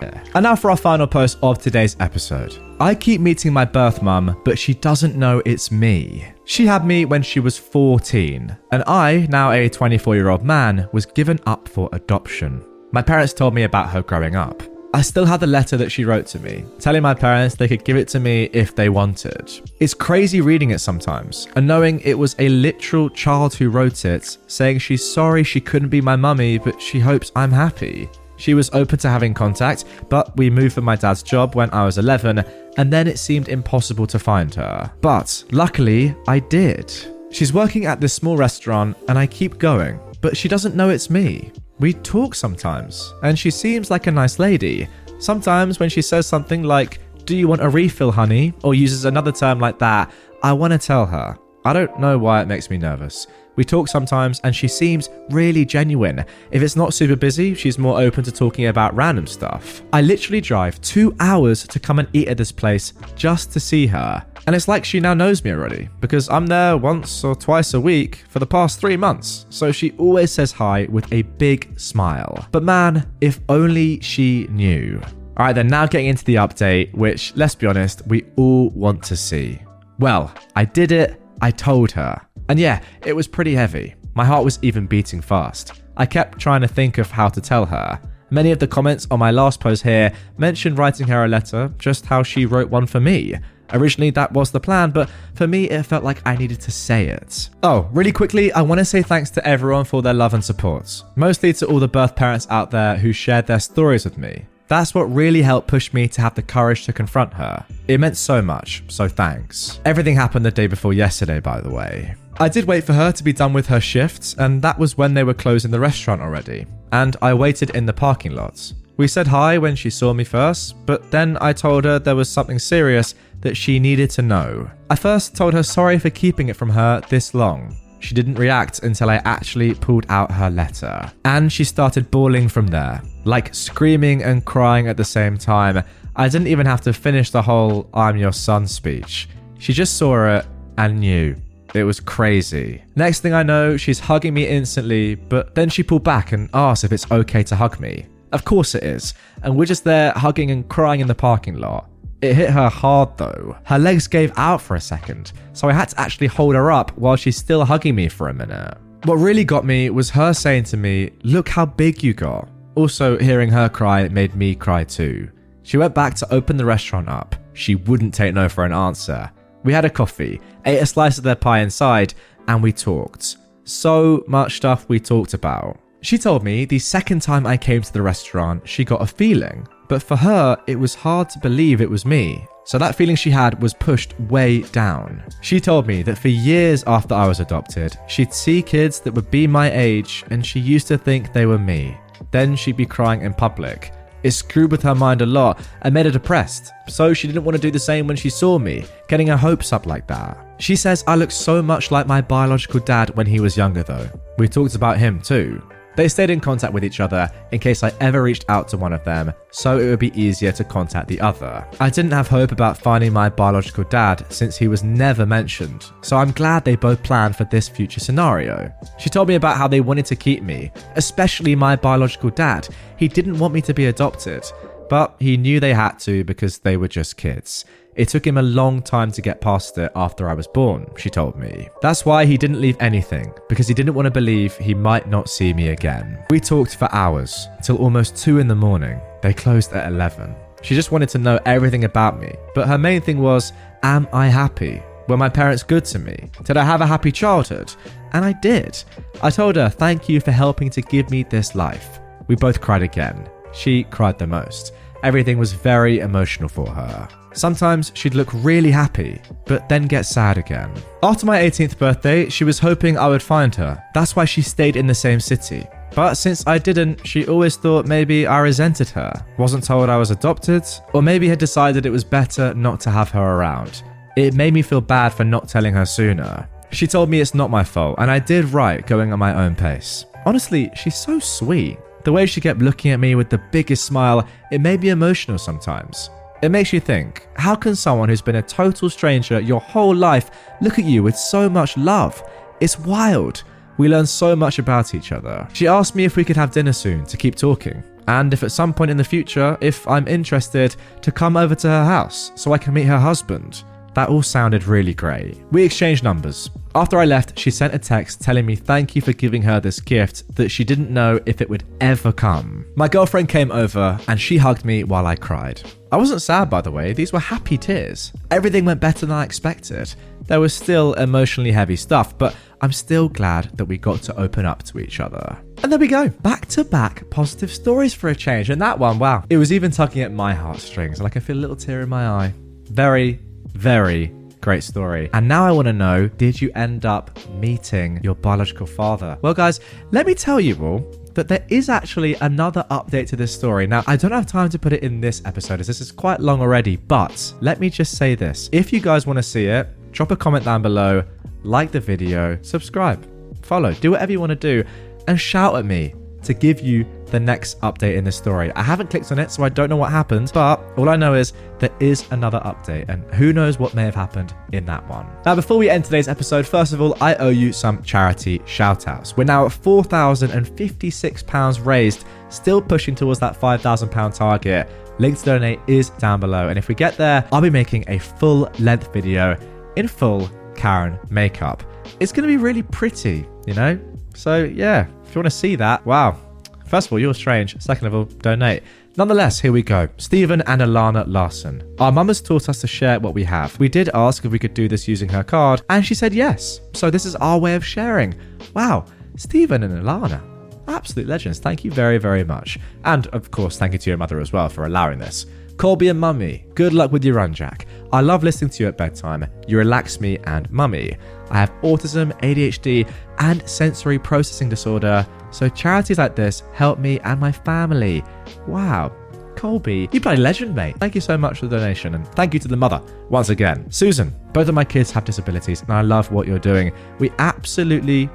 And 0.00 0.42
now 0.44 0.56
for 0.56 0.70
our 0.70 0.76
final 0.76 1.06
post 1.06 1.36
of 1.42 1.58
today's 1.58 1.96
episode. 2.00 2.56
I 2.80 2.94
keep 2.94 3.20
meeting 3.20 3.52
my 3.52 3.64
birth 3.66 4.00
mum, 4.02 4.40
but 4.44 4.58
she 4.58 4.74
doesn't 4.74 5.14
know 5.16 5.42
it's 5.44 5.70
me. 5.70 6.24
She 6.46 6.66
had 6.66 6.86
me 6.86 7.04
when 7.04 7.22
she 7.22 7.40
was 7.40 7.58
14, 7.58 8.56
and 8.72 8.82
I, 8.86 9.26
now 9.30 9.52
a 9.52 9.68
24 9.68 10.16
year 10.16 10.30
old 10.30 10.42
man, 10.42 10.88
was 10.92 11.06
given 11.06 11.38
up 11.46 11.68
for 11.68 11.88
adoption. 11.92 12.64
My 12.94 13.02
parents 13.02 13.32
told 13.32 13.54
me 13.54 13.64
about 13.64 13.90
her 13.90 14.02
growing 14.02 14.36
up. 14.36 14.62
I 14.94 15.02
still 15.02 15.24
have 15.24 15.40
the 15.40 15.48
letter 15.48 15.76
that 15.78 15.90
she 15.90 16.04
wrote 16.04 16.26
to 16.26 16.38
me, 16.38 16.64
telling 16.78 17.02
my 17.02 17.12
parents 17.12 17.56
they 17.56 17.66
could 17.66 17.84
give 17.84 17.96
it 17.96 18.06
to 18.10 18.20
me 18.20 18.44
if 18.52 18.76
they 18.76 18.88
wanted. 18.88 19.50
It's 19.80 19.94
crazy 19.94 20.40
reading 20.40 20.70
it 20.70 20.78
sometimes, 20.78 21.48
and 21.56 21.66
knowing 21.66 21.98
it 22.02 22.16
was 22.16 22.36
a 22.38 22.48
literal 22.48 23.10
child 23.10 23.52
who 23.52 23.68
wrote 23.68 24.04
it, 24.04 24.38
saying 24.46 24.78
she's 24.78 25.04
sorry 25.04 25.42
she 25.42 25.60
couldn't 25.60 25.88
be 25.88 26.00
my 26.00 26.14
mummy, 26.14 26.56
but 26.56 26.80
she 26.80 27.00
hopes 27.00 27.32
I'm 27.34 27.50
happy. 27.50 28.08
She 28.36 28.54
was 28.54 28.70
open 28.72 29.00
to 29.00 29.08
having 29.08 29.34
contact, 29.34 29.86
but 30.08 30.36
we 30.36 30.48
moved 30.48 30.76
for 30.76 30.80
my 30.80 30.94
dad's 30.94 31.24
job 31.24 31.56
when 31.56 31.70
I 31.70 31.84
was 31.84 31.98
11, 31.98 32.44
and 32.76 32.92
then 32.92 33.08
it 33.08 33.18
seemed 33.18 33.48
impossible 33.48 34.06
to 34.06 34.20
find 34.20 34.54
her. 34.54 34.88
But 35.00 35.42
luckily, 35.50 36.14
I 36.28 36.38
did. 36.38 36.94
She's 37.32 37.52
working 37.52 37.86
at 37.86 38.00
this 38.00 38.12
small 38.12 38.36
restaurant, 38.36 38.96
and 39.08 39.18
I 39.18 39.26
keep 39.26 39.58
going, 39.58 39.98
but 40.24 40.38
she 40.38 40.48
doesn't 40.48 40.74
know 40.74 40.88
it's 40.88 41.10
me. 41.10 41.52
We 41.80 41.92
talk 41.92 42.34
sometimes, 42.34 43.12
and 43.22 43.38
she 43.38 43.50
seems 43.50 43.90
like 43.90 44.06
a 44.06 44.10
nice 44.10 44.38
lady. 44.38 44.88
Sometimes 45.18 45.78
when 45.78 45.90
she 45.90 46.00
says 46.00 46.26
something 46.26 46.62
like, 46.62 46.98
Do 47.26 47.36
you 47.36 47.46
want 47.46 47.62
a 47.62 47.68
refill, 47.68 48.10
honey? 48.10 48.54
or 48.62 48.74
uses 48.74 49.04
another 49.04 49.32
term 49.32 49.60
like 49.60 49.78
that, 49.80 50.10
I 50.42 50.54
want 50.54 50.72
to 50.72 50.78
tell 50.78 51.04
her. 51.04 51.36
I 51.66 51.74
don't 51.74 52.00
know 52.00 52.16
why 52.16 52.40
it 52.40 52.48
makes 52.48 52.70
me 52.70 52.78
nervous. 52.78 53.26
We 53.56 53.64
talk 53.64 53.88
sometimes, 53.88 54.40
and 54.44 54.54
she 54.54 54.68
seems 54.68 55.10
really 55.30 55.64
genuine. 55.64 56.24
If 56.50 56.62
it's 56.62 56.76
not 56.76 56.94
super 56.94 57.16
busy, 57.16 57.54
she's 57.54 57.78
more 57.78 58.00
open 58.00 58.24
to 58.24 58.32
talking 58.32 58.66
about 58.66 58.94
random 58.94 59.26
stuff. 59.26 59.82
I 59.92 60.00
literally 60.02 60.40
drive 60.40 60.80
two 60.80 61.14
hours 61.20 61.66
to 61.68 61.78
come 61.78 61.98
and 61.98 62.08
eat 62.12 62.28
at 62.28 62.36
this 62.36 62.52
place 62.52 62.92
just 63.14 63.52
to 63.52 63.60
see 63.60 63.86
her. 63.86 64.24
And 64.46 64.54
it's 64.54 64.68
like 64.68 64.84
she 64.84 65.00
now 65.00 65.14
knows 65.14 65.42
me 65.42 65.52
already, 65.52 65.88
because 66.00 66.28
I'm 66.28 66.46
there 66.46 66.76
once 66.76 67.24
or 67.24 67.34
twice 67.34 67.74
a 67.74 67.80
week 67.80 68.24
for 68.28 68.40
the 68.40 68.46
past 68.46 68.78
three 68.78 68.96
months. 68.96 69.46
So 69.48 69.72
she 69.72 69.92
always 69.92 70.30
says 70.30 70.52
hi 70.52 70.86
with 70.90 71.10
a 71.12 71.22
big 71.22 71.78
smile. 71.80 72.46
But 72.50 72.62
man, 72.62 73.10
if 73.20 73.40
only 73.48 74.00
she 74.00 74.46
knew. 74.50 75.00
Alright, 75.38 75.54
then 75.54 75.68
now 75.68 75.86
getting 75.86 76.08
into 76.08 76.24
the 76.24 76.36
update, 76.36 76.92
which, 76.94 77.34
let's 77.36 77.54
be 77.54 77.66
honest, 77.66 78.06
we 78.06 78.24
all 78.36 78.70
want 78.70 79.02
to 79.04 79.16
see. 79.16 79.60
Well, 79.98 80.32
I 80.54 80.64
did 80.64 80.92
it, 80.92 81.20
I 81.40 81.50
told 81.50 81.90
her. 81.92 82.20
And 82.48 82.58
yeah, 82.58 82.82
it 83.04 83.14
was 83.14 83.26
pretty 83.26 83.54
heavy. 83.54 83.94
My 84.14 84.24
heart 84.24 84.44
was 84.44 84.58
even 84.62 84.86
beating 84.86 85.20
fast. 85.20 85.82
I 85.96 86.06
kept 86.06 86.38
trying 86.38 86.60
to 86.60 86.68
think 86.68 86.98
of 86.98 87.10
how 87.10 87.28
to 87.28 87.40
tell 87.40 87.66
her. 87.66 88.00
Many 88.30 88.50
of 88.52 88.58
the 88.58 88.66
comments 88.66 89.06
on 89.10 89.18
my 89.18 89.30
last 89.30 89.60
post 89.60 89.82
here 89.82 90.12
mentioned 90.38 90.78
writing 90.78 91.06
her 91.08 91.24
a 91.24 91.28
letter, 91.28 91.72
just 91.78 92.06
how 92.06 92.22
she 92.22 92.46
wrote 92.46 92.70
one 92.70 92.86
for 92.86 93.00
me. 93.00 93.34
Originally, 93.72 94.10
that 94.10 94.32
was 94.32 94.50
the 94.50 94.60
plan, 94.60 94.90
but 94.90 95.10
for 95.34 95.46
me, 95.46 95.70
it 95.70 95.84
felt 95.84 96.04
like 96.04 96.20
I 96.26 96.36
needed 96.36 96.60
to 96.62 96.70
say 96.70 97.08
it. 97.08 97.48
Oh, 97.62 97.88
really 97.92 98.12
quickly, 98.12 98.52
I 98.52 98.62
want 98.62 98.78
to 98.78 98.84
say 98.84 99.02
thanks 99.02 99.30
to 99.30 99.46
everyone 99.46 99.84
for 99.84 100.02
their 100.02 100.14
love 100.14 100.34
and 100.34 100.44
support. 100.44 101.02
Mostly 101.16 101.52
to 101.54 101.66
all 101.66 101.78
the 101.78 101.88
birth 101.88 102.14
parents 102.14 102.46
out 102.50 102.70
there 102.70 102.96
who 102.96 103.12
shared 103.12 103.46
their 103.46 103.60
stories 103.60 104.04
with 104.04 104.18
me. 104.18 104.46
That's 104.68 104.94
what 104.94 105.04
really 105.04 105.42
helped 105.42 105.68
push 105.68 105.92
me 105.92 106.08
to 106.08 106.20
have 106.20 106.34
the 106.34 106.42
courage 106.42 106.84
to 106.86 106.92
confront 106.92 107.34
her. 107.34 107.64
It 107.86 108.00
meant 108.00 108.16
so 108.16 108.40
much, 108.40 108.82
so 108.88 109.08
thanks. 109.08 109.80
Everything 109.84 110.16
happened 110.16 110.44
the 110.44 110.50
day 110.50 110.66
before 110.66 110.92
yesterday, 110.92 111.40
by 111.40 111.60
the 111.60 111.70
way. 111.70 112.14
I 112.40 112.48
did 112.48 112.64
wait 112.64 112.82
for 112.82 112.92
her 112.92 113.12
to 113.12 113.24
be 113.24 113.32
done 113.32 113.52
with 113.52 113.66
her 113.68 113.80
shifts, 113.80 114.34
and 114.38 114.60
that 114.62 114.78
was 114.78 114.98
when 114.98 115.14
they 115.14 115.22
were 115.22 115.34
closing 115.34 115.70
the 115.70 115.78
restaurant 115.78 116.20
already. 116.20 116.66
And 116.90 117.16
I 117.22 117.32
waited 117.32 117.70
in 117.70 117.86
the 117.86 117.92
parking 117.92 118.32
lot. 118.32 118.72
We 118.96 119.08
said 119.08 119.26
hi 119.26 119.58
when 119.58 119.76
she 119.76 119.90
saw 119.90 120.12
me 120.12 120.24
first, 120.24 120.74
but 120.86 121.10
then 121.10 121.38
I 121.40 121.52
told 121.52 121.84
her 121.84 121.98
there 121.98 122.16
was 122.16 122.28
something 122.28 122.58
serious 122.58 123.14
that 123.40 123.56
she 123.56 123.78
needed 123.78 124.10
to 124.10 124.22
know. 124.22 124.70
I 124.90 124.96
first 124.96 125.36
told 125.36 125.54
her 125.54 125.62
sorry 125.62 125.98
for 125.98 126.10
keeping 126.10 126.48
it 126.48 126.56
from 126.56 126.70
her 126.70 127.00
this 127.08 127.34
long. 127.34 127.76
She 128.00 128.14
didn't 128.14 128.34
react 128.34 128.82
until 128.82 129.10
I 129.10 129.16
actually 129.24 129.74
pulled 129.74 130.06
out 130.08 130.30
her 130.30 130.50
letter. 130.50 131.10
And 131.24 131.52
she 131.52 131.64
started 131.64 132.10
bawling 132.10 132.48
from 132.48 132.66
there, 132.66 133.02
like 133.24 133.54
screaming 133.54 134.22
and 134.22 134.44
crying 134.44 134.88
at 134.88 134.96
the 134.96 135.04
same 135.04 135.38
time. 135.38 135.82
I 136.16 136.28
didn't 136.28 136.48
even 136.48 136.66
have 136.66 136.80
to 136.82 136.92
finish 136.92 137.30
the 137.30 137.42
whole 137.42 137.88
I'm 137.94 138.16
your 138.16 138.32
son 138.32 138.66
speech. 138.66 139.28
She 139.58 139.72
just 139.72 139.96
saw 139.96 140.36
it 140.36 140.46
and 140.76 141.00
knew. 141.00 141.36
It 141.74 141.84
was 141.84 141.98
crazy. 141.98 142.84
Next 142.94 143.20
thing 143.20 143.34
I 143.34 143.42
know, 143.42 143.76
she's 143.76 143.98
hugging 143.98 144.32
me 144.32 144.46
instantly, 144.46 145.16
but 145.16 145.54
then 145.56 145.68
she 145.68 145.82
pulled 145.82 146.04
back 146.04 146.30
and 146.30 146.48
asked 146.54 146.84
if 146.84 146.92
it's 146.92 147.10
okay 147.10 147.42
to 147.42 147.56
hug 147.56 147.80
me. 147.80 148.06
Of 148.32 148.44
course 148.44 148.74
it 148.74 148.84
is. 148.84 149.14
And 149.42 149.56
we're 149.56 149.64
just 149.66 149.84
there 149.84 150.12
hugging 150.12 150.50
and 150.52 150.68
crying 150.68 151.00
in 151.00 151.08
the 151.08 151.14
parking 151.14 151.56
lot. 151.56 151.90
It 152.22 152.34
hit 152.34 152.50
her 152.50 152.68
hard 152.68 153.16
though. 153.16 153.56
Her 153.64 153.78
legs 153.78 154.06
gave 154.06 154.32
out 154.36 154.62
for 154.62 154.76
a 154.76 154.80
second, 154.80 155.32
so 155.52 155.68
I 155.68 155.72
had 155.72 155.88
to 155.90 156.00
actually 156.00 156.28
hold 156.28 156.54
her 156.54 156.70
up 156.70 156.96
while 156.96 157.16
she's 157.16 157.36
still 157.36 157.64
hugging 157.64 157.94
me 157.94 158.08
for 158.08 158.28
a 158.28 158.34
minute. 158.34 158.78
What 159.04 159.16
really 159.16 159.44
got 159.44 159.64
me 159.64 159.90
was 159.90 160.10
her 160.10 160.32
saying 160.32 160.64
to 160.64 160.76
me, 160.76 161.10
Look 161.22 161.48
how 161.48 161.66
big 161.66 162.02
you 162.02 162.14
got. 162.14 162.48
Also, 162.76 163.18
hearing 163.18 163.50
her 163.50 163.68
cry 163.68 164.08
made 164.08 164.34
me 164.34 164.54
cry 164.54 164.84
too. 164.84 165.28
She 165.62 165.76
went 165.76 165.94
back 165.94 166.14
to 166.14 166.32
open 166.32 166.56
the 166.56 166.64
restaurant 166.64 167.08
up. 167.08 167.36
She 167.52 167.74
wouldn't 167.74 168.14
take 168.14 168.34
no 168.34 168.48
for 168.48 168.64
an 168.64 168.72
answer. 168.72 169.30
We 169.64 169.72
had 169.72 169.84
a 169.84 169.90
coffee, 169.90 170.40
ate 170.64 170.78
a 170.78 170.86
slice 170.86 171.18
of 171.18 171.24
their 171.24 171.34
pie 171.34 171.60
inside, 171.60 172.14
and 172.46 172.62
we 172.62 172.72
talked. 172.72 173.38
So 173.64 174.22
much 174.28 174.56
stuff 174.56 174.86
we 174.88 175.00
talked 175.00 175.34
about. 175.34 175.78
She 176.02 176.18
told 176.18 176.44
me 176.44 176.66
the 176.66 176.78
second 176.78 177.22
time 177.22 177.46
I 177.46 177.56
came 177.56 177.80
to 177.80 177.92
the 177.92 178.02
restaurant, 178.02 178.68
she 178.68 178.84
got 178.84 179.00
a 179.00 179.06
feeling, 179.06 179.66
but 179.88 180.02
for 180.02 180.16
her, 180.16 180.62
it 180.66 180.78
was 180.78 180.94
hard 180.94 181.30
to 181.30 181.38
believe 181.38 181.80
it 181.80 181.88
was 181.88 182.04
me. 182.04 182.46
So 182.66 182.78
that 182.78 182.94
feeling 182.94 183.16
she 183.16 183.30
had 183.30 183.62
was 183.62 183.74
pushed 183.74 184.18
way 184.20 184.60
down. 184.62 185.22
She 185.40 185.60
told 185.60 185.86
me 185.86 186.02
that 186.02 186.18
for 186.18 186.28
years 186.28 186.84
after 186.86 187.14
I 187.14 187.26
was 187.26 187.40
adopted, 187.40 187.96
she'd 188.06 188.34
see 188.34 188.62
kids 188.62 189.00
that 189.00 189.14
would 189.14 189.30
be 189.30 189.46
my 189.46 189.70
age 189.70 190.24
and 190.30 190.44
she 190.44 190.60
used 190.60 190.88
to 190.88 190.98
think 190.98 191.32
they 191.32 191.46
were 191.46 191.58
me. 191.58 191.96
Then 192.30 192.56
she'd 192.56 192.76
be 192.76 192.86
crying 192.86 193.22
in 193.22 193.34
public. 193.34 193.92
It 194.24 194.32
screwed 194.32 194.72
with 194.72 194.82
her 194.82 194.94
mind 194.94 195.20
a 195.20 195.26
lot 195.26 195.60
and 195.82 195.92
made 195.94 196.06
her 196.06 196.10
depressed, 196.10 196.72
so 196.88 197.14
she 197.14 197.28
didn't 197.28 197.44
want 197.44 197.54
to 197.56 197.62
do 197.62 197.70
the 197.70 197.78
same 197.78 198.06
when 198.06 198.16
she 198.16 198.30
saw 198.30 198.58
me, 198.58 198.86
getting 199.06 199.26
her 199.28 199.36
hopes 199.36 199.72
up 199.72 199.86
like 199.86 200.06
that. 200.08 200.38
She 200.58 200.76
says 200.76 201.04
I 201.06 201.14
look 201.14 201.30
so 201.30 201.62
much 201.62 201.90
like 201.90 202.06
my 202.06 202.20
biological 202.20 202.80
dad 202.80 203.10
when 203.16 203.26
he 203.26 203.38
was 203.38 203.56
younger, 203.56 203.82
though. 203.82 204.08
We 204.38 204.48
talked 204.48 204.74
about 204.74 204.98
him 204.98 205.20
too. 205.20 205.62
They 205.96 206.08
stayed 206.08 206.30
in 206.30 206.40
contact 206.40 206.72
with 206.72 206.84
each 206.84 207.00
other 207.00 207.30
in 207.52 207.58
case 207.58 207.82
I 207.82 207.92
ever 208.00 208.22
reached 208.22 208.44
out 208.48 208.68
to 208.68 208.76
one 208.76 208.92
of 208.92 209.04
them, 209.04 209.32
so 209.50 209.78
it 209.78 209.88
would 209.88 209.98
be 209.98 210.20
easier 210.20 210.52
to 210.52 210.64
contact 210.64 211.08
the 211.08 211.20
other. 211.20 211.66
I 211.80 211.90
didn't 211.90 212.12
have 212.12 212.28
hope 212.28 212.52
about 212.52 212.78
finding 212.78 213.12
my 213.12 213.28
biological 213.28 213.84
dad 213.84 214.26
since 214.30 214.56
he 214.56 214.68
was 214.68 214.82
never 214.82 215.24
mentioned, 215.24 215.86
so 216.02 216.16
I'm 216.16 216.32
glad 216.32 216.64
they 216.64 216.76
both 216.76 217.02
planned 217.02 217.36
for 217.36 217.44
this 217.44 217.68
future 217.68 218.00
scenario. 218.00 218.72
She 218.98 219.10
told 219.10 219.28
me 219.28 219.36
about 219.36 219.56
how 219.56 219.68
they 219.68 219.80
wanted 219.80 220.06
to 220.06 220.16
keep 220.16 220.42
me, 220.42 220.72
especially 220.96 221.54
my 221.54 221.76
biological 221.76 222.30
dad. 222.30 222.68
He 222.96 223.08
didn't 223.08 223.38
want 223.38 223.54
me 223.54 223.60
to 223.62 223.74
be 223.74 223.86
adopted, 223.86 224.44
but 224.88 225.14
he 225.18 225.36
knew 225.36 225.60
they 225.60 225.74
had 225.74 225.98
to 226.00 226.24
because 226.24 226.58
they 226.58 226.76
were 226.76 226.88
just 226.88 227.16
kids. 227.16 227.64
It 227.96 228.08
took 228.08 228.26
him 228.26 228.38
a 228.38 228.42
long 228.42 228.82
time 228.82 229.12
to 229.12 229.22
get 229.22 229.40
past 229.40 229.78
it 229.78 229.92
after 229.94 230.28
I 230.28 230.34
was 230.34 230.48
born, 230.48 230.86
she 230.96 231.10
told 231.10 231.36
me. 231.36 231.68
That's 231.80 232.04
why 232.04 232.24
he 232.24 232.36
didn't 232.36 232.60
leave 232.60 232.76
anything, 232.80 233.32
because 233.48 233.68
he 233.68 233.74
didn't 233.74 233.94
want 233.94 234.06
to 234.06 234.10
believe 234.10 234.56
he 234.56 234.74
might 234.74 235.08
not 235.08 235.28
see 235.28 235.54
me 235.54 235.68
again. 235.68 236.24
We 236.28 236.40
talked 236.40 236.76
for 236.76 236.92
hours, 236.92 237.48
till 237.62 237.76
almost 237.76 238.16
2 238.16 238.38
in 238.38 238.48
the 238.48 238.54
morning. 238.54 239.00
They 239.22 239.32
closed 239.32 239.72
at 239.72 239.86
11. 239.86 240.34
She 240.62 240.74
just 240.74 240.90
wanted 240.90 241.08
to 241.10 241.18
know 241.18 241.38
everything 241.46 241.84
about 241.84 242.18
me, 242.18 242.34
but 242.54 242.66
her 242.66 242.78
main 242.78 243.00
thing 243.00 243.20
was 243.20 243.52
Am 243.82 244.08
I 244.12 244.26
happy? 244.26 244.82
Were 245.08 245.16
my 245.16 245.28
parents 245.28 245.62
good 245.62 245.84
to 245.86 245.98
me? 245.98 246.30
Did 246.42 246.56
I 246.56 246.64
have 246.64 246.80
a 246.80 246.86
happy 246.86 247.12
childhood? 247.12 247.72
And 248.12 248.24
I 248.24 248.32
did. 248.32 248.82
I 249.22 249.30
told 249.30 249.56
her, 249.56 249.68
Thank 249.68 250.08
you 250.08 250.20
for 250.20 250.32
helping 250.32 250.70
to 250.70 250.80
give 250.80 251.10
me 251.10 251.22
this 251.22 251.54
life. 251.54 252.00
We 252.26 252.34
both 252.34 252.60
cried 252.60 252.82
again. 252.82 253.28
She 253.52 253.84
cried 253.84 254.18
the 254.18 254.26
most. 254.26 254.72
Everything 255.02 255.36
was 255.36 255.52
very 255.52 255.98
emotional 255.98 256.48
for 256.48 256.66
her. 256.66 257.08
Sometimes 257.34 257.92
she'd 257.94 258.14
look 258.14 258.30
really 258.32 258.70
happy, 258.70 259.20
but 259.44 259.68
then 259.68 259.86
get 259.86 260.06
sad 260.06 260.38
again. 260.38 260.70
After 261.02 261.26
my 261.26 261.40
18th 261.40 261.78
birthday, 261.78 262.28
she 262.28 262.44
was 262.44 262.58
hoping 262.58 262.96
I 262.96 263.08
would 263.08 263.22
find 263.22 263.54
her. 263.56 263.82
That's 263.92 264.16
why 264.16 264.24
she 264.24 264.40
stayed 264.40 264.76
in 264.76 264.86
the 264.86 264.94
same 264.94 265.20
city. 265.20 265.66
But 265.94 266.14
since 266.14 266.46
I 266.46 266.58
didn't, 266.58 267.06
she 267.06 267.26
always 267.26 267.56
thought 267.56 267.86
maybe 267.86 268.26
I 268.26 268.38
resented 268.40 268.88
her, 268.90 269.12
wasn't 269.38 269.64
told 269.64 269.88
I 269.88 269.96
was 269.96 270.10
adopted, 270.10 270.64
or 270.92 271.02
maybe 271.02 271.28
had 271.28 271.38
decided 271.38 271.86
it 271.86 271.90
was 271.90 272.04
better 272.04 272.54
not 272.54 272.80
to 272.80 272.90
have 272.90 273.10
her 273.10 273.22
around. 273.22 273.82
It 274.16 274.34
made 274.34 274.54
me 274.54 274.62
feel 274.62 274.80
bad 274.80 275.10
for 275.10 275.24
not 275.24 275.48
telling 275.48 275.74
her 275.74 275.86
sooner. 275.86 276.48
She 276.70 276.86
told 276.86 277.08
me 277.08 277.20
it's 277.20 277.34
not 277.34 277.50
my 277.50 277.62
fault, 277.62 277.96
and 277.98 278.10
I 278.10 278.18
did 278.18 278.46
right 278.46 278.84
going 278.86 279.12
at 279.12 279.18
my 279.18 279.34
own 279.34 279.54
pace. 279.54 280.06
Honestly, 280.26 280.70
she's 280.74 280.96
so 280.96 281.18
sweet. 281.20 281.78
The 282.04 282.12
way 282.12 282.26
she 282.26 282.40
kept 282.40 282.60
looking 282.60 282.90
at 282.90 283.00
me 283.00 283.14
with 283.14 283.30
the 283.30 283.42
biggest 283.52 283.84
smile, 283.84 284.26
it 284.50 284.60
made 284.60 284.82
me 284.82 284.88
emotional 284.88 285.38
sometimes. 285.38 286.10
It 286.44 286.50
makes 286.50 286.74
you 286.74 286.80
think 286.80 287.26
how 287.36 287.54
can 287.54 287.74
someone 287.74 288.10
who's 288.10 288.20
been 288.20 288.36
a 288.36 288.42
total 288.42 288.90
stranger 288.90 289.40
your 289.40 289.60
whole 289.60 289.94
life 289.94 290.30
look 290.60 290.78
at 290.78 290.84
you 290.84 291.02
with 291.02 291.16
so 291.16 291.48
much 291.48 291.74
love? 291.78 292.22
It's 292.60 292.78
wild. 292.78 293.44
We 293.78 293.88
learn 293.88 294.04
so 294.04 294.36
much 294.36 294.58
about 294.58 294.94
each 294.94 295.10
other. 295.10 295.48
She 295.54 295.66
asked 295.66 295.94
me 295.94 296.04
if 296.04 296.16
we 296.16 296.24
could 296.24 296.36
have 296.36 296.50
dinner 296.50 296.74
soon 296.74 297.06
to 297.06 297.16
keep 297.16 297.34
talking, 297.34 297.82
and 298.08 298.30
if 298.34 298.42
at 298.42 298.52
some 298.52 298.74
point 298.74 298.90
in 298.90 298.98
the 298.98 299.04
future, 299.04 299.56
if 299.62 299.88
I'm 299.88 300.06
interested, 300.06 300.76
to 301.00 301.10
come 301.10 301.38
over 301.38 301.54
to 301.54 301.66
her 301.66 301.84
house 301.86 302.30
so 302.34 302.52
I 302.52 302.58
can 302.58 302.74
meet 302.74 302.84
her 302.84 303.00
husband. 303.00 303.64
That 303.94 304.08
all 304.08 304.22
sounded 304.22 304.66
really 304.66 304.94
great. 304.94 305.38
We 305.50 305.62
exchanged 305.62 306.02
numbers. 306.02 306.50
After 306.76 306.98
I 306.98 307.04
left, 307.04 307.38
she 307.38 307.52
sent 307.52 307.72
a 307.72 307.78
text 307.78 308.20
telling 308.20 308.44
me 308.44 308.56
thank 308.56 308.96
you 308.96 309.02
for 309.02 309.12
giving 309.12 309.42
her 309.42 309.60
this 309.60 309.78
gift 309.78 310.34
that 310.34 310.48
she 310.48 310.64
didn't 310.64 310.90
know 310.90 311.20
if 311.24 311.40
it 311.40 311.48
would 311.48 311.62
ever 311.80 312.10
come. 312.10 312.66
My 312.74 312.88
girlfriend 312.88 313.28
came 313.28 313.52
over 313.52 313.96
and 314.08 314.20
she 314.20 314.36
hugged 314.36 314.64
me 314.64 314.82
while 314.82 315.06
I 315.06 315.14
cried. 315.14 315.62
I 315.92 315.96
wasn't 315.96 316.22
sad, 316.22 316.50
by 316.50 316.60
the 316.60 316.72
way, 316.72 316.92
these 316.92 317.12
were 317.12 317.20
happy 317.20 317.56
tears. 317.56 318.12
Everything 318.32 318.64
went 318.64 318.80
better 318.80 319.06
than 319.06 319.14
I 319.14 319.22
expected. 319.22 319.94
There 320.26 320.40
was 320.40 320.52
still 320.52 320.94
emotionally 320.94 321.52
heavy 321.52 321.76
stuff, 321.76 322.18
but 322.18 322.34
I'm 322.60 322.72
still 322.72 323.08
glad 323.08 323.56
that 323.56 323.66
we 323.66 323.78
got 323.78 324.02
to 324.02 324.20
open 324.20 324.44
up 324.44 324.64
to 324.64 324.80
each 324.80 324.98
other. 324.98 325.38
And 325.62 325.70
there 325.70 325.78
we 325.78 325.86
go, 325.86 326.08
back 326.08 326.46
to 326.46 326.64
back 326.64 327.08
positive 327.10 327.52
stories 327.52 327.94
for 327.94 328.08
a 328.08 328.16
change. 328.16 328.50
And 328.50 328.60
that 328.60 328.80
one, 328.80 328.98
wow, 328.98 329.22
it 329.30 329.36
was 329.36 329.52
even 329.52 329.70
tugging 329.70 330.02
at 330.02 330.12
my 330.12 330.34
heartstrings. 330.34 331.00
Like 331.00 331.16
I 331.16 331.20
feel 331.20 331.36
a 331.36 331.38
little 331.38 331.54
tear 331.54 331.82
in 331.82 331.88
my 331.88 332.08
eye. 332.08 332.34
Very, 332.64 333.20
very 333.54 334.12
great 334.40 334.62
story. 334.62 335.08
And 335.14 335.26
now 335.26 335.46
I 335.46 335.52
want 335.52 335.66
to 335.66 335.72
know 335.72 336.06
did 336.06 336.40
you 336.40 336.50
end 336.54 336.84
up 336.84 337.18
meeting 337.30 337.98
your 338.02 338.14
biological 338.14 338.66
father? 338.66 339.18
Well, 339.22 339.34
guys, 339.34 339.60
let 339.90 340.06
me 340.06 340.14
tell 340.14 340.38
you 340.38 340.54
all 340.62 340.94
that 341.14 341.28
there 341.28 341.46
is 341.48 341.68
actually 341.68 342.14
another 342.16 342.66
update 342.70 343.06
to 343.08 343.16
this 343.16 343.32
story. 343.32 343.66
Now, 343.66 343.82
I 343.86 343.96
don't 343.96 344.12
have 344.12 344.26
time 344.26 344.50
to 344.50 344.58
put 344.58 344.72
it 344.72 344.82
in 344.82 345.00
this 345.00 345.22
episode 345.24 345.60
as 345.60 345.66
this 345.66 345.80
is 345.80 345.90
quite 345.90 346.20
long 346.20 346.40
already, 346.40 346.76
but 346.76 347.32
let 347.40 347.58
me 347.58 347.70
just 347.70 347.96
say 347.96 348.14
this. 348.14 348.50
If 348.52 348.72
you 348.72 348.80
guys 348.80 349.06
want 349.06 349.16
to 349.16 349.22
see 349.22 349.46
it, 349.46 349.68
drop 349.92 350.10
a 350.10 350.16
comment 350.16 350.44
down 350.44 350.60
below, 350.60 351.04
like 351.42 351.70
the 351.70 351.80
video, 351.80 352.38
subscribe, 352.42 353.06
follow, 353.44 353.72
do 353.74 353.92
whatever 353.92 354.12
you 354.12 354.20
want 354.20 354.30
to 354.30 354.36
do, 354.36 354.64
and 355.08 355.18
shout 355.18 355.56
at 355.56 355.64
me 355.64 355.94
to 356.22 356.34
give 356.34 356.60
you 356.60 356.84
the 357.06 357.20
next 357.20 357.60
update 357.60 357.96
in 357.96 358.04
the 358.04 358.12
story. 358.12 358.52
I 358.54 358.62
haven't 358.62 358.90
clicked 358.90 359.12
on 359.12 359.18
it, 359.18 359.30
so 359.30 359.44
I 359.44 359.48
don't 359.48 359.68
know 359.68 359.76
what 359.76 359.90
happened, 359.90 360.30
but 360.34 360.60
all 360.76 360.88
I 360.88 360.96
know 360.96 361.14
is 361.14 361.32
there 361.58 361.74
is 361.80 362.10
another 362.10 362.40
update, 362.40 362.88
and 362.88 363.04
who 363.14 363.32
knows 363.32 363.58
what 363.58 363.74
may 363.74 363.84
have 363.84 363.94
happened 363.94 364.34
in 364.52 364.66
that 364.66 364.86
one. 364.88 365.06
Now, 365.24 365.34
before 365.34 365.58
we 365.58 365.70
end 365.70 365.84
today's 365.84 366.08
episode, 366.08 366.46
first 366.46 366.72
of 366.72 366.80
all, 366.80 366.96
I 367.00 367.14
owe 367.16 367.30
you 367.30 367.52
some 367.52 367.82
charity 367.82 368.38
shoutouts. 368.40 369.16
We're 369.16 369.24
now 369.24 369.46
at 369.46 369.52
£4,056 369.52 371.66
raised, 371.66 372.04
still 372.28 372.60
pushing 372.60 372.94
towards 372.94 373.20
that 373.20 373.40
£5,000 373.40 374.14
target. 374.14 374.68
Link 374.98 375.18
to 375.18 375.24
donate 375.24 375.60
is 375.66 375.90
down 375.90 376.20
below, 376.20 376.48
and 376.48 376.58
if 376.58 376.68
we 376.68 376.74
get 376.74 376.96
there, 376.96 377.26
I'll 377.32 377.40
be 377.40 377.50
making 377.50 377.84
a 377.88 377.98
full 377.98 378.50
length 378.58 378.92
video 378.92 379.36
in 379.76 379.88
full 379.88 380.30
Karen 380.54 380.98
makeup. 381.10 381.62
It's 382.00 382.12
going 382.12 382.22
to 382.22 382.28
be 382.28 382.36
really 382.36 382.62
pretty, 382.62 383.26
you 383.46 383.54
know? 383.54 383.78
So, 384.14 384.44
yeah, 384.44 384.86
if 385.04 385.14
you 385.14 385.20
want 385.20 385.26
to 385.26 385.36
see 385.36 385.56
that, 385.56 385.84
wow. 385.84 386.16
First 386.66 386.88
of 386.88 386.92
all, 386.92 386.98
you're 386.98 387.14
strange. 387.14 387.60
Second 387.60 387.86
of 387.86 387.94
all, 387.94 388.04
donate. 388.04 388.62
Nonetheless, 388.96 389.40
here 389.40 389.52
we 389.52 389.62
go. 389.62 389.88
Stephen 389.96 390.40
and 390.42 390.62
Alana 390.62 391.04
Larson. 391.06 391.62
Our 391.80 391.90
mum 391.90 392.08
has 392.08 392.20
taught 392.20 392.48
us 392.48 392.60
to 392.60 392.66
share 392.66 393.00
what 393.00 393.14
we 393.14 393.24
have. 393.24 393.58
We 393.58 393.68
did 393.68 393.90
ask 393.92 394.24
if 394.24 394.32
we 394.32 394.38
could 394.38 394.54
do 394.54 394.68
this 394.68 394.86
using 394.86 395.08
her 395.08 395.24
card, 395.24 395.62
and 395.68 395.84
she 395.84 395.94
said 395.94 396.14
yes. 396.14 396.60
So 396.72 396.90
this 396.90 397.04
is 397.04 397.16
our 397.16 397.38
way 397.38 397.54
of 397.54 397.64
sharing. 397.64 398.14
Wow, 398.54 398.86
Stephen 399.16 399.62
and 399.62 399.82
Alana. 399.82 400.22
Absolute 400.68 401.08
legends. 401.08 401.38
Thank 401.38 401.64
you 401.64 401.70
very, 401.70 401.98
very 401.98 402.24
much. 402.24 402.58
And 402.84 403.06
of 403.08 403.30
course, 403.30 403.58
thank 403.58 403.72
you 403.72 403.78
to 403.80 403.90
your 403.90 403.98
mother 403.98 404.20
as 404.20 404.32
well 404.32 404.48
for 404.48 404.64
allowing 404.64 404.98
this. 404.98 405.26
Colby 405.56 405.88
and 405.88 406.00
Mummy, 406.00 406.46
good 406.54 406.72
luck 406.72 406.90
with 406.90 407.04
your 407.04 407.14
run, 407.14 407.32
Jack. 407.32 407.66
I 407.92 408.00
love 408.00 408.24
listening 408.24 408.50
to 408.50 408.62
you 408.64 408.68
at 408.68 408.76
bedtime. 408.76 409.24
You 409.46 409.58
relax 409.58 410.00
me 410.00 410.18
and 410.24 410.50
mummy. 410.50 410.96
I 411.30 411.38
have 411.38 411.52
autism, 411.62 412.12
ADHD, 412.22 412.90
and 413.18 413.48
sensory 413.48 413.98
processing 413.98 414.48
disorder, 414.48 415.06
so 415.34 415.48
charities 415.48 415.98
like 415.98 416.14
this 416.14 416.44
help 416.52 416.78
me 416.78 417.00
and 417.00 417.20
my 417.20 417.32
family. 417.32 418.04
Wow. 418.46 418.92
Colby, 419.34 419.88
you 419.90 420.00
play 420.00 420.16
legend, 420.16 420.54
mate. 420.54 420.76
Thank 420.78 420.94
you 420.94 421.00
so 421.00 421.18
much 421.18 421.40
for 421.40 421.46
the 421.46 421.56
donation, 421.58 421.96
and 421.96 422.06
thank 422.08 422.32
you 422.32 422.40
to 422.40 422.48
the 422.48 422.56
mother 422.56 422.80
once 423.10 423.30
again. 423.30 423.68
Susan, 423.70 424.14
both 424.32 424.48
of 424.48 424.54
my 424.54 424.64
kids 424.64 424.92
have 424.92 425.04
disabilities, 425.04 425.62
and 425.62 425.72
I 425.72 425.80
love 425.80 426.12
what 426.12 426.28
you're 426.28 426.38
doing. 426.38 426.72
We 427.00 427.10
absolutely 427.18 428.08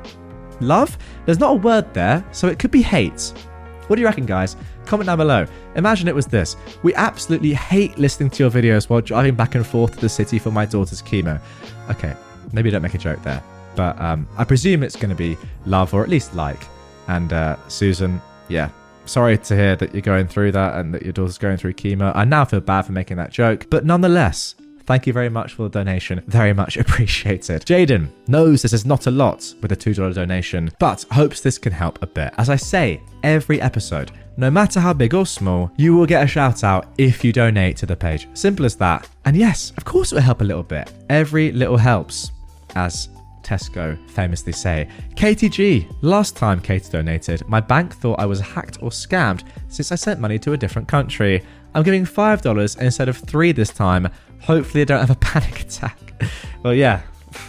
love. 0.61 0.97
There's 1.25 1.39
not 1.39 1.51
a 1.51 1.55
word 1.55 1.93
there, 1.93 2.25
so 2.31 2.47
it 2.47 2.57
could 2.57 2.71
be 2.71 2.81
hate. 2.81 3.33
What 3.87 3.97
do 3.97 4.01
you 4.01 4.07
reckon, 4.07 4.25
guys? 4.25 4.55
Comment 4.85 5.07
down 5.07 5.17
below. 5.17 5.45
Imagine 5.75 6.07
it 6.07 6.15
was 6.15 6.25
this. 6.25 6.55
We 6.83 6.95
absolutely 6.95 7.53
hate 7.53 7.97
listening 7.97 8.29
to 8.31 8.43
your 8.43 8.51
videos 8.51 8.89
while 8.89 9.01
driving 9.01 9.35
back 9.35 9.55
and 9.55 9.67
forth 9.67 9.95
to 9.95 9.99
the 9.99 10.09
city 10.09 10.39
for 10.39 10.51
my 10.51 10.65
daughter's 10.65 11.01
chemo. 11.01 11.39
Okay, 11.91 12.15
maybe 12.53 12.71
don't 12.71 12.81
make 12.81 12.93
a 12.93 12.97
joke 12.97 13.21
there, 13.23 13.43
but 13.75 13.99
um, 13.99 14.25
I 14.37 14.45
presume 14.45 14.83
it's 14.83 14.95
going 14.95 15.09
to 15.09 15.15
be 15.15 15.37
love 15.65 15.93
or 15.93 16.01
at 16.01 16.09
least 16.09 16.33
like. 16.33 16.63
And 17.09 17.33
uh, 17.33 17.57
Susan, 17.67 18.21
yeah, 18.47 18.69
sorry 19.05 19.37
to 19.37 19.55
hear 19.55 19.75
that 19.75 19.93
you're 19.93 20.01
going 20.01 20.27
through 20.27 20.53
that 20.53 20.75
and 20.75 20.93
that 20.93 21.03
your 21.03 21.11
daughter's 21.11 21.37
going 21.37 21.57
through 21.57 21.73
chemo. 21.73 22.15
I 22.15 22.23
now 22.23 22.45
feel 22.45 22.61
bad 22.61 22.83
for 22.83 22.93
making 22.93 23.17
that 23.17 23.31
joke, 23.31 23.67
but 23.69 23.83
nonetheless, 23.83 24.55
Thank 24.89 25.05
you 25.05 25.13
very 25.13 25.29
much 25.29 25.53
for 25.53 25.61
the 25.61 25.69
donation. 25.69 26.23
Very 26.25 26.51
much 26.51 26.75
appreciated. 26.83 27.61
Jaden 27.61 28.09
knows 28.27 28.63
this 28.63 28.73
is 28.73 28.87
not 28.87 29.05
a 29.05 29.11
lot 29.11 29.53
with 29.61 29.71
a 29.71 29.75
$2 29.75 30.15
donation, 30.15 30.71
but 30.79 31.05
hopes 31.11 31.41
this 31.41 31.59
can 31.59 31.71
help 31.71 32.01
a 32.01 32.07
bit. 32.07 32.33
As 32.39 32.49
I 32.49 32.55
say 32.55 32.99
every 33.21 33.61
episode, 33.61 34.11
no 34.35 34.49
matter 34.49 34.79
how 34.79 34.93
big 34.93 35.13
or 35.13 35.27
small, 35.27 35.71
you 35.77 35.95
will 35.95 36.07
get 36.07 36.23
a 36.23 36.27
shout 36.27 36.63
out 36.63 36.87
if 36.97 37.23
you 37.23 37.31
donate 37.31 37.77
to 37.77 37.85
the 37.85 37.95
page. 37.95 38.27
Simple 38.33 38.65
as 38.65 38.75
that. 38.77 39.07
And 39.25 39.37
yes, 39.37 39.73
of 39.77 39.85
course 39.85 40.11
it 40.11 40.15
will 40.15 40.23
help 40.23 40.41
a 40.41 40.45
little 40.45 40.63
bit. 40.63 40.91
Every 41.07 41.51
little 41.51 41.77
helps, 41.77 42.31
as 42.73 43.09
Tesco 43.43 43.97
famously 44.09 44.51
say. 44.53 44.87
KTG, 45.15 45.87
last 46.01 46.35
time 46.35 46.59
Katie 46.59 46.89
donated, 46.89 47.47
my 47.47 47.59
bank 47.59 47.93
thought 47.93 48.19
I 48.19 48.25
was 48.25 48.39
hacked 48.39 48.77
or 48.81 48.89
scammed 48.89 49.43
since 49.67 49.91
I 49.91 49.95
sent 49.95 50.19
money 50.19 50.39
to 50.39 50.53
a 50.53 50.57
different 50.57 50.87
country. 50.87 51.43
I'm 51.75 51.83
giving 51.83 52.05
$5 52.05 52.81
instead 52.81 53.09
of 53.09 53.17
3 53.17 53.51
this 53.51 53.69
time. 53.69 54.09
Hopefully 54.41 54.81
I 54.81 54.85
don't 54.85 54.99
have 54.99 55.09
a 55.11 55.15
panic 55.19 55.61
attack. 55.61 55.97
well, 56.63 56.73
yeah, 56.73 57.01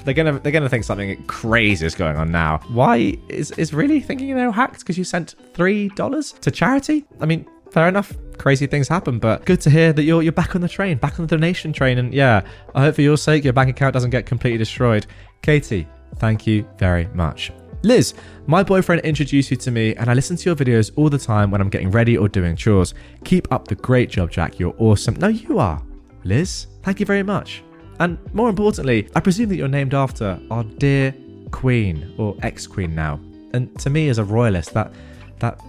they're 0.04 0.14
gonna 0.14 0.38
they're 0.40 0.52
gonna 0.52 0.68
think 0.68 0.84
something 0.84 1.22
crazy 1.24 1.86
is 1.86 1.94
going 1.94 2.16
on 2.16 2.30
now. 2.30 2.60
Why 2.68 3.16
is 3.28 3.50
is 3.52 3.72
really 3.72 4.00
thinking 4.00 4.28
you 4.28 4.34
know 4.34 4.52
hacked 4.52 4.80
because 4.80 4.98
you 4.98 5.04
sent 5.04 5.34
three 5.54 5.88
dollars 5.90 6.32
to 6.32 6.50
charity? 6.50 7.04
I 7.20 7.26
mean, 7.26 7.46
fair 7.70 7.88
enough. 7.88 8.12
Crazy 8.40 8.66
things 8.66 8.88
happen, 8.88 9.18
but 9.18 9.44
good 9.44 9.60
to 9.60 9.68
hear 9.68 9.92
that 9.92 10.04
you're 10.04 10.22
you're 10.22 10.32
back 10.32 10.54
on 10.54 10.62
the 10.62 10.68
train, 10.68 10.96
back 10.96 11.20
on 11.20 11.26
the 11.26 11.36
donation 11.36 11.74
train, 11.74 11.98
and 11.98 12.14
yeah, 12.14 12.40
I 12.74 12.80
hope 12.80 12.94
for 12.94 13.02
your 13.02 13.18
sake 13.18 13.44
your 13.44 13.52
bank 13.52 13.68
account 13.68 13.92
doesn't 13.92 14.08
get 14.08 14.24
completely 14.24 14.56
destroyed. 14.56 15.06
Katie, 15.42 15.86
thank 16.16 16.46
you 16.46 16.66
very 16.78 17.04
much. 17.08 17.52
Liz, 17.82 18.14
my 18.46 18.62
boyfriend 18.62 19.02
introduced 19.02 19.50
you 19.50 19.58
to 19.58 19.70
me, 19.70 19.94
and 19.94 20.08
I 20.08 20.14
listen 20.14 20.36
to 20.36 20.44
your 20.48 20.56
videos 20.56 20.90
all 20.96 21.10
the 21.10 21.18
time 21.18 21.50
when 21.50 21.60
I'm 21.60 21.68
getting 21.68 21.90
ready 21.90 22.16
or 22.16 22.30
doing 22.30 22.56
chores. 22.56 22.94
Keep 23.24 23.52
up 23.52 23.68
the 23.68 23.74
great 23.74 24.08
job, 24.08 24.30
Jack. 24.30 24.58
You're 24.58 24.74
awesome. 24.78 25.16
No, 25.16 25.28
you 25.28 25.58
are. 25.58 25.82
Liz, 26.24 26.66
thank 26.82 26.98
you 26.98 27.04
very 27.04 27.22
much. 27.22 27.62
And 27.98 28.16
more 28.32 28.48
importantly, 28.48 29.06
I 29.14 29.20
presume 29.20 29.50
that 29.50 29.56
you're 29.56 29.68
named 29.68 29.92
after 29.92 30.40
our 30.50 30.64
dear 30.64 31.14
queen 31.50 32.14
or 32.16 32.34
ex-queen 32.42 32.94
now. 32.94 33.20
And 33.52 33.78
to 33.80 33.90
me 33.90 34.08
as 34.08 34.16
a 34.16 34.24
royalist, 34.24 34.72
that 34.72 34.94
that 35.40 35.60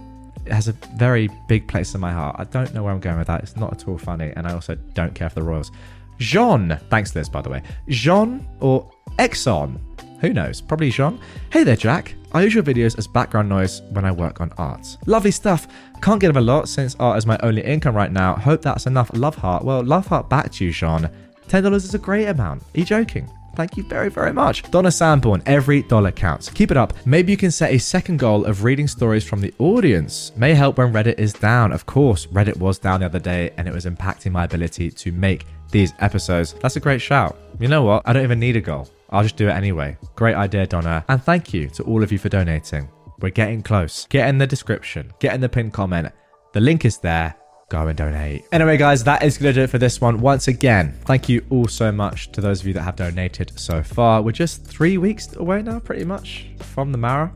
has 0.48 0.68
a 0.68 0.72
very 0.96 1.28
big 1.48 1.68
place 1.68 1.94
in 1.94 2.00
my 2.00 2.12
heart. 2.12 2.36
I 2.38 2.44
don't 2.44 2.72
know 2.74 2.82
where 2.82 2.92
I'm 2.92 3.00
going 3.00 3.18
with 3.18 3.26
that. 3.28 3.42
It's 3.42 3.56
not 3.56 3.72
at 3.72 3.88
all 3.88 3.98
funny, 3.98 4.32
and 4.36 4.46
I 4.46 4.52
also 4.52 4.74
don't 4.94 5.14
care 5.14 5.28
for 5.28 5.36
the 5.36 5.42
royals. 5.42 5.70
Jean, 6.18 6.78
thanks 6.90 7.14
Liz, 7.14 7.28
by 7.28 7.42
the 7.42 7.50
way. 7.50 7.62
Jean 7.88 8.46
or 8.60 8.90
Exxon, 9.18 9.78
who 10.20 10.32
knows? 10.32 10.60
Probably 10.60 10.90
Jean. 10.90 11.18
Hey 11.50 11.64
there, 11.64 11.76
Jack. 11.76 12.14
I 12.32 12.42
use 12.42 12.54
your 12.54 12.62
videos 12.62 12.96
as 12.96 13.06
background 13.06 13.48
noise 13.48 13.82
when 13.90 14.04
I 14.04 14.12
work 14.12 14.40
on 14.40 14.52
art. 14.56 14.96
Lovely 15.06 15.32
stuff. 15.32 15.66
Can't 16.00 16.20
give 16.20 16.36
a 16.36 16.40
lot 16.40 16.68
since 16.68 16.94
art 17.00 17.18
is 17.18 17.26
my 17.26 17.38
only 17.42 17.62
income 17.62 17.94
right 17.94 18.10
now. 18.10 18.36
Hope 18.36 18.62
that's 18.62 18.86
enough. 18.86 19.10
Love 19.14 19.34
heart. 19.34 19.64
Well, 19.64 19.82
love 19.84 20.06
heart 20.06 20.30
back 20.30 20.52
to 20.52 20.64
you, 20.64 20.72
Jean. 20.72 21.10
$10 21.48 21.74
is 21.74 21.94
a 21.94 21.98
great 21.98 22.28
amount. 22.28 22.62
Are 22.62 22.78
you 22.78 22.84
joking? 22.84 23.28
Thank 23.54 23.76
you 23.76 23.82
very, 23.82 24.08
very 24.08 24.32
much. 24.32 24.62
Donna 24.70 24.90
Sanborn, 24.90 25.42
every 25.46 25.82
dollar 25.82 26.10
counts. 26.10 26.48
Keep 26.48 26.70
it 26.70 26.76
up. 26.76 26.94
Maybe 27.04 27.32
you 27.32 27.36
can 27.36 27.50
set 27.50 27.72
a 27.72 27.78
second 27.78 28.18
goal 28.18 28.44
of 28.44 28.64
reading 28.64 28.88
stories 28.88 29.24
from 29.24 29.40
the 29.40 29.52
audience. 29.58 30.32
May 30.36 30.54
help 30.54 30.78
when 30.78 30.92
Reddit 30.92 31.18
is 31.18 31.32
down. 31.32 31.72
Of 31.72 31.84
course, 31.84 32.26
Reddit 32.26 32.56
was 32.56 32.78
down 32.78 33.00
the 33.00 33.06
other 33.06 33.18
day 33.18 33.50
and 33.56 33.68
it 33.68 33.74
was 33.74 33.84
impacting 33.84 34.32
my 34.32 34.44
ability 34.44 34.90
to 34.90 35.12
make 35.12 35.44
these 35.70 35.92
episodes. 36.00 36.54
That's 36.60 36.76
a 36.76 36.80
great 36.80 37.02
shout. 37.02 37.36
You 37.60 37.68
know 37.68 37.82
what? 37.82 38.02
I 38.06 38.12
don't 38.12 38.24
even 38.24 38.40
need 38.40 38.56
a 38.56 38.60
goal. 38.60 38.88
I'll 39.10 39.22
just 39.22 39.36
do 39.36 39.48
it 39.48 39.52
anyway. 39.52 39.98
Great 40.16 40.34
idea, 40.34 40.66
Donna. 40.66 41.04
And 41.08 41.22
thank 41.22 41.52
you 41.52 41.68
to 41.70 41.82
all 41.82 42.02
of 42.02 42.10
you 42.10 42.18
for 42.18 42.30
donating. 42.30 42.88
We're 43.20 43.30
getting 43.30 43.62
close. 43.62 44.06
Get 44.08 44.28
in 44.28 44.38
the 44.38 44.46
description, 44.46 45.12
get 45.20 45.34
in 45.34 45.40
the 45.40 45.48
pinned 45.48 45.74
comment. 45.74 46.08
The 46.52 46.60
link 46.60 46.84
is 46.84 46.98
there. 46.98 47.34
Go 47.72 47.88
and 47.88 47.96
donate. 47.96 48.44
Anyway, 48.52 48.76
guys, 48.76 49.02
that 49.04 49.22
is 49.22 49.38
going 49.38 49.54
to 49.54 49.60
do 49.60 49.64
it 49.64 49.70
for 49.70 49.78
this 49.78 49.98
one. 49.98 50.20
Once 50.20 50.46
again, 50.46 50.92
thank 51.06 51.26
you 51.30 51.42
all 51.48 51.66
so 51.66 51.90
much 51.90 52.30
to 52.32 52.42
those 52.42 52.60
of 52.60 52.66
you 52.66 52.74
that 52.74 52.82
have 52.82 52.96
donated 52.96 53.58
so 53.58 53.82
far. 53.82 54.20
We're 54.20 54.32
just 54.32 54.66
three 54.66 54.98
weeks 54.98 55.34
away 55.36 55.62
now, 55.62 55.78
pretty 55.78 56.04
much, 56.04 56.48
from 56.58 56.92
the 56.92 56.98
Mara. 56.98 57.32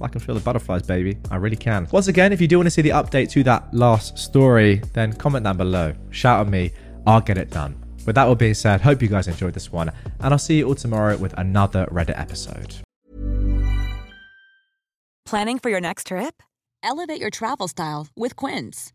I 0.00 0.08
can 0.08 0.22
feel 0.22 0.34
the 0.34 0.40
butterflies, 0.40 0.84
baby. 0.84 1.18
I 1.30 1.36
really 1.36 1.54
can. 1.54 1.86
Once 1.92 2.08
again, 2.08 2.32
if 2.32 2.40
you 2.40 2.48
do 2.48 2.56
want 2.56 2.68
to 2.68 2.70
see 2.70 2.80
the 2.80 2.88
update 2.88 3.28
to 3.32 3.42
that 3.42 3.74
last 3.74 4.16
story, 4.16 4.80
then 4.94 5.12
comment 5.12 5.44
down 5.44 5.58
below. 5.58 5.92
Shout 6.08 6.46
at 6.46 6.50
me. 6.50 6.72
I'll 7.06 7.20
get 7.20 7.36
it 7.36 7.50
done. 7.50 7.76
With 8.06 8.14
that 8.14 8.26
all 8.26 8.36
being 8.36 8.54
said, 8.54 8.80
hope 8.80 9.02
you 9.02 9.08
guys 9.08 9.28
enjoyed 9.28 9.52
this 9.52 9.70
one, 9.70 9.92
and 10.20 10.32
I'll 10.32 10.38
see 10.38 10.60
you 10.60 10.68
all 10.68 10.76
tomorrow 10.76 11.18
with 11.18 11.34
another 11.36 11.84
Reddit 11.92 12.18
episode. 12.18 12.76
Planning 15.26 15.58
for 15.58 15.68
your 15.68 15.80
next 15.80 16.06
trip? 16.06 16.42
Elevate 16.82 17.20
your 17.20 17.28
travel 17.28 17.68
style 17.68 18.06
with 18.16 18.34
Quince. 18.34 18.94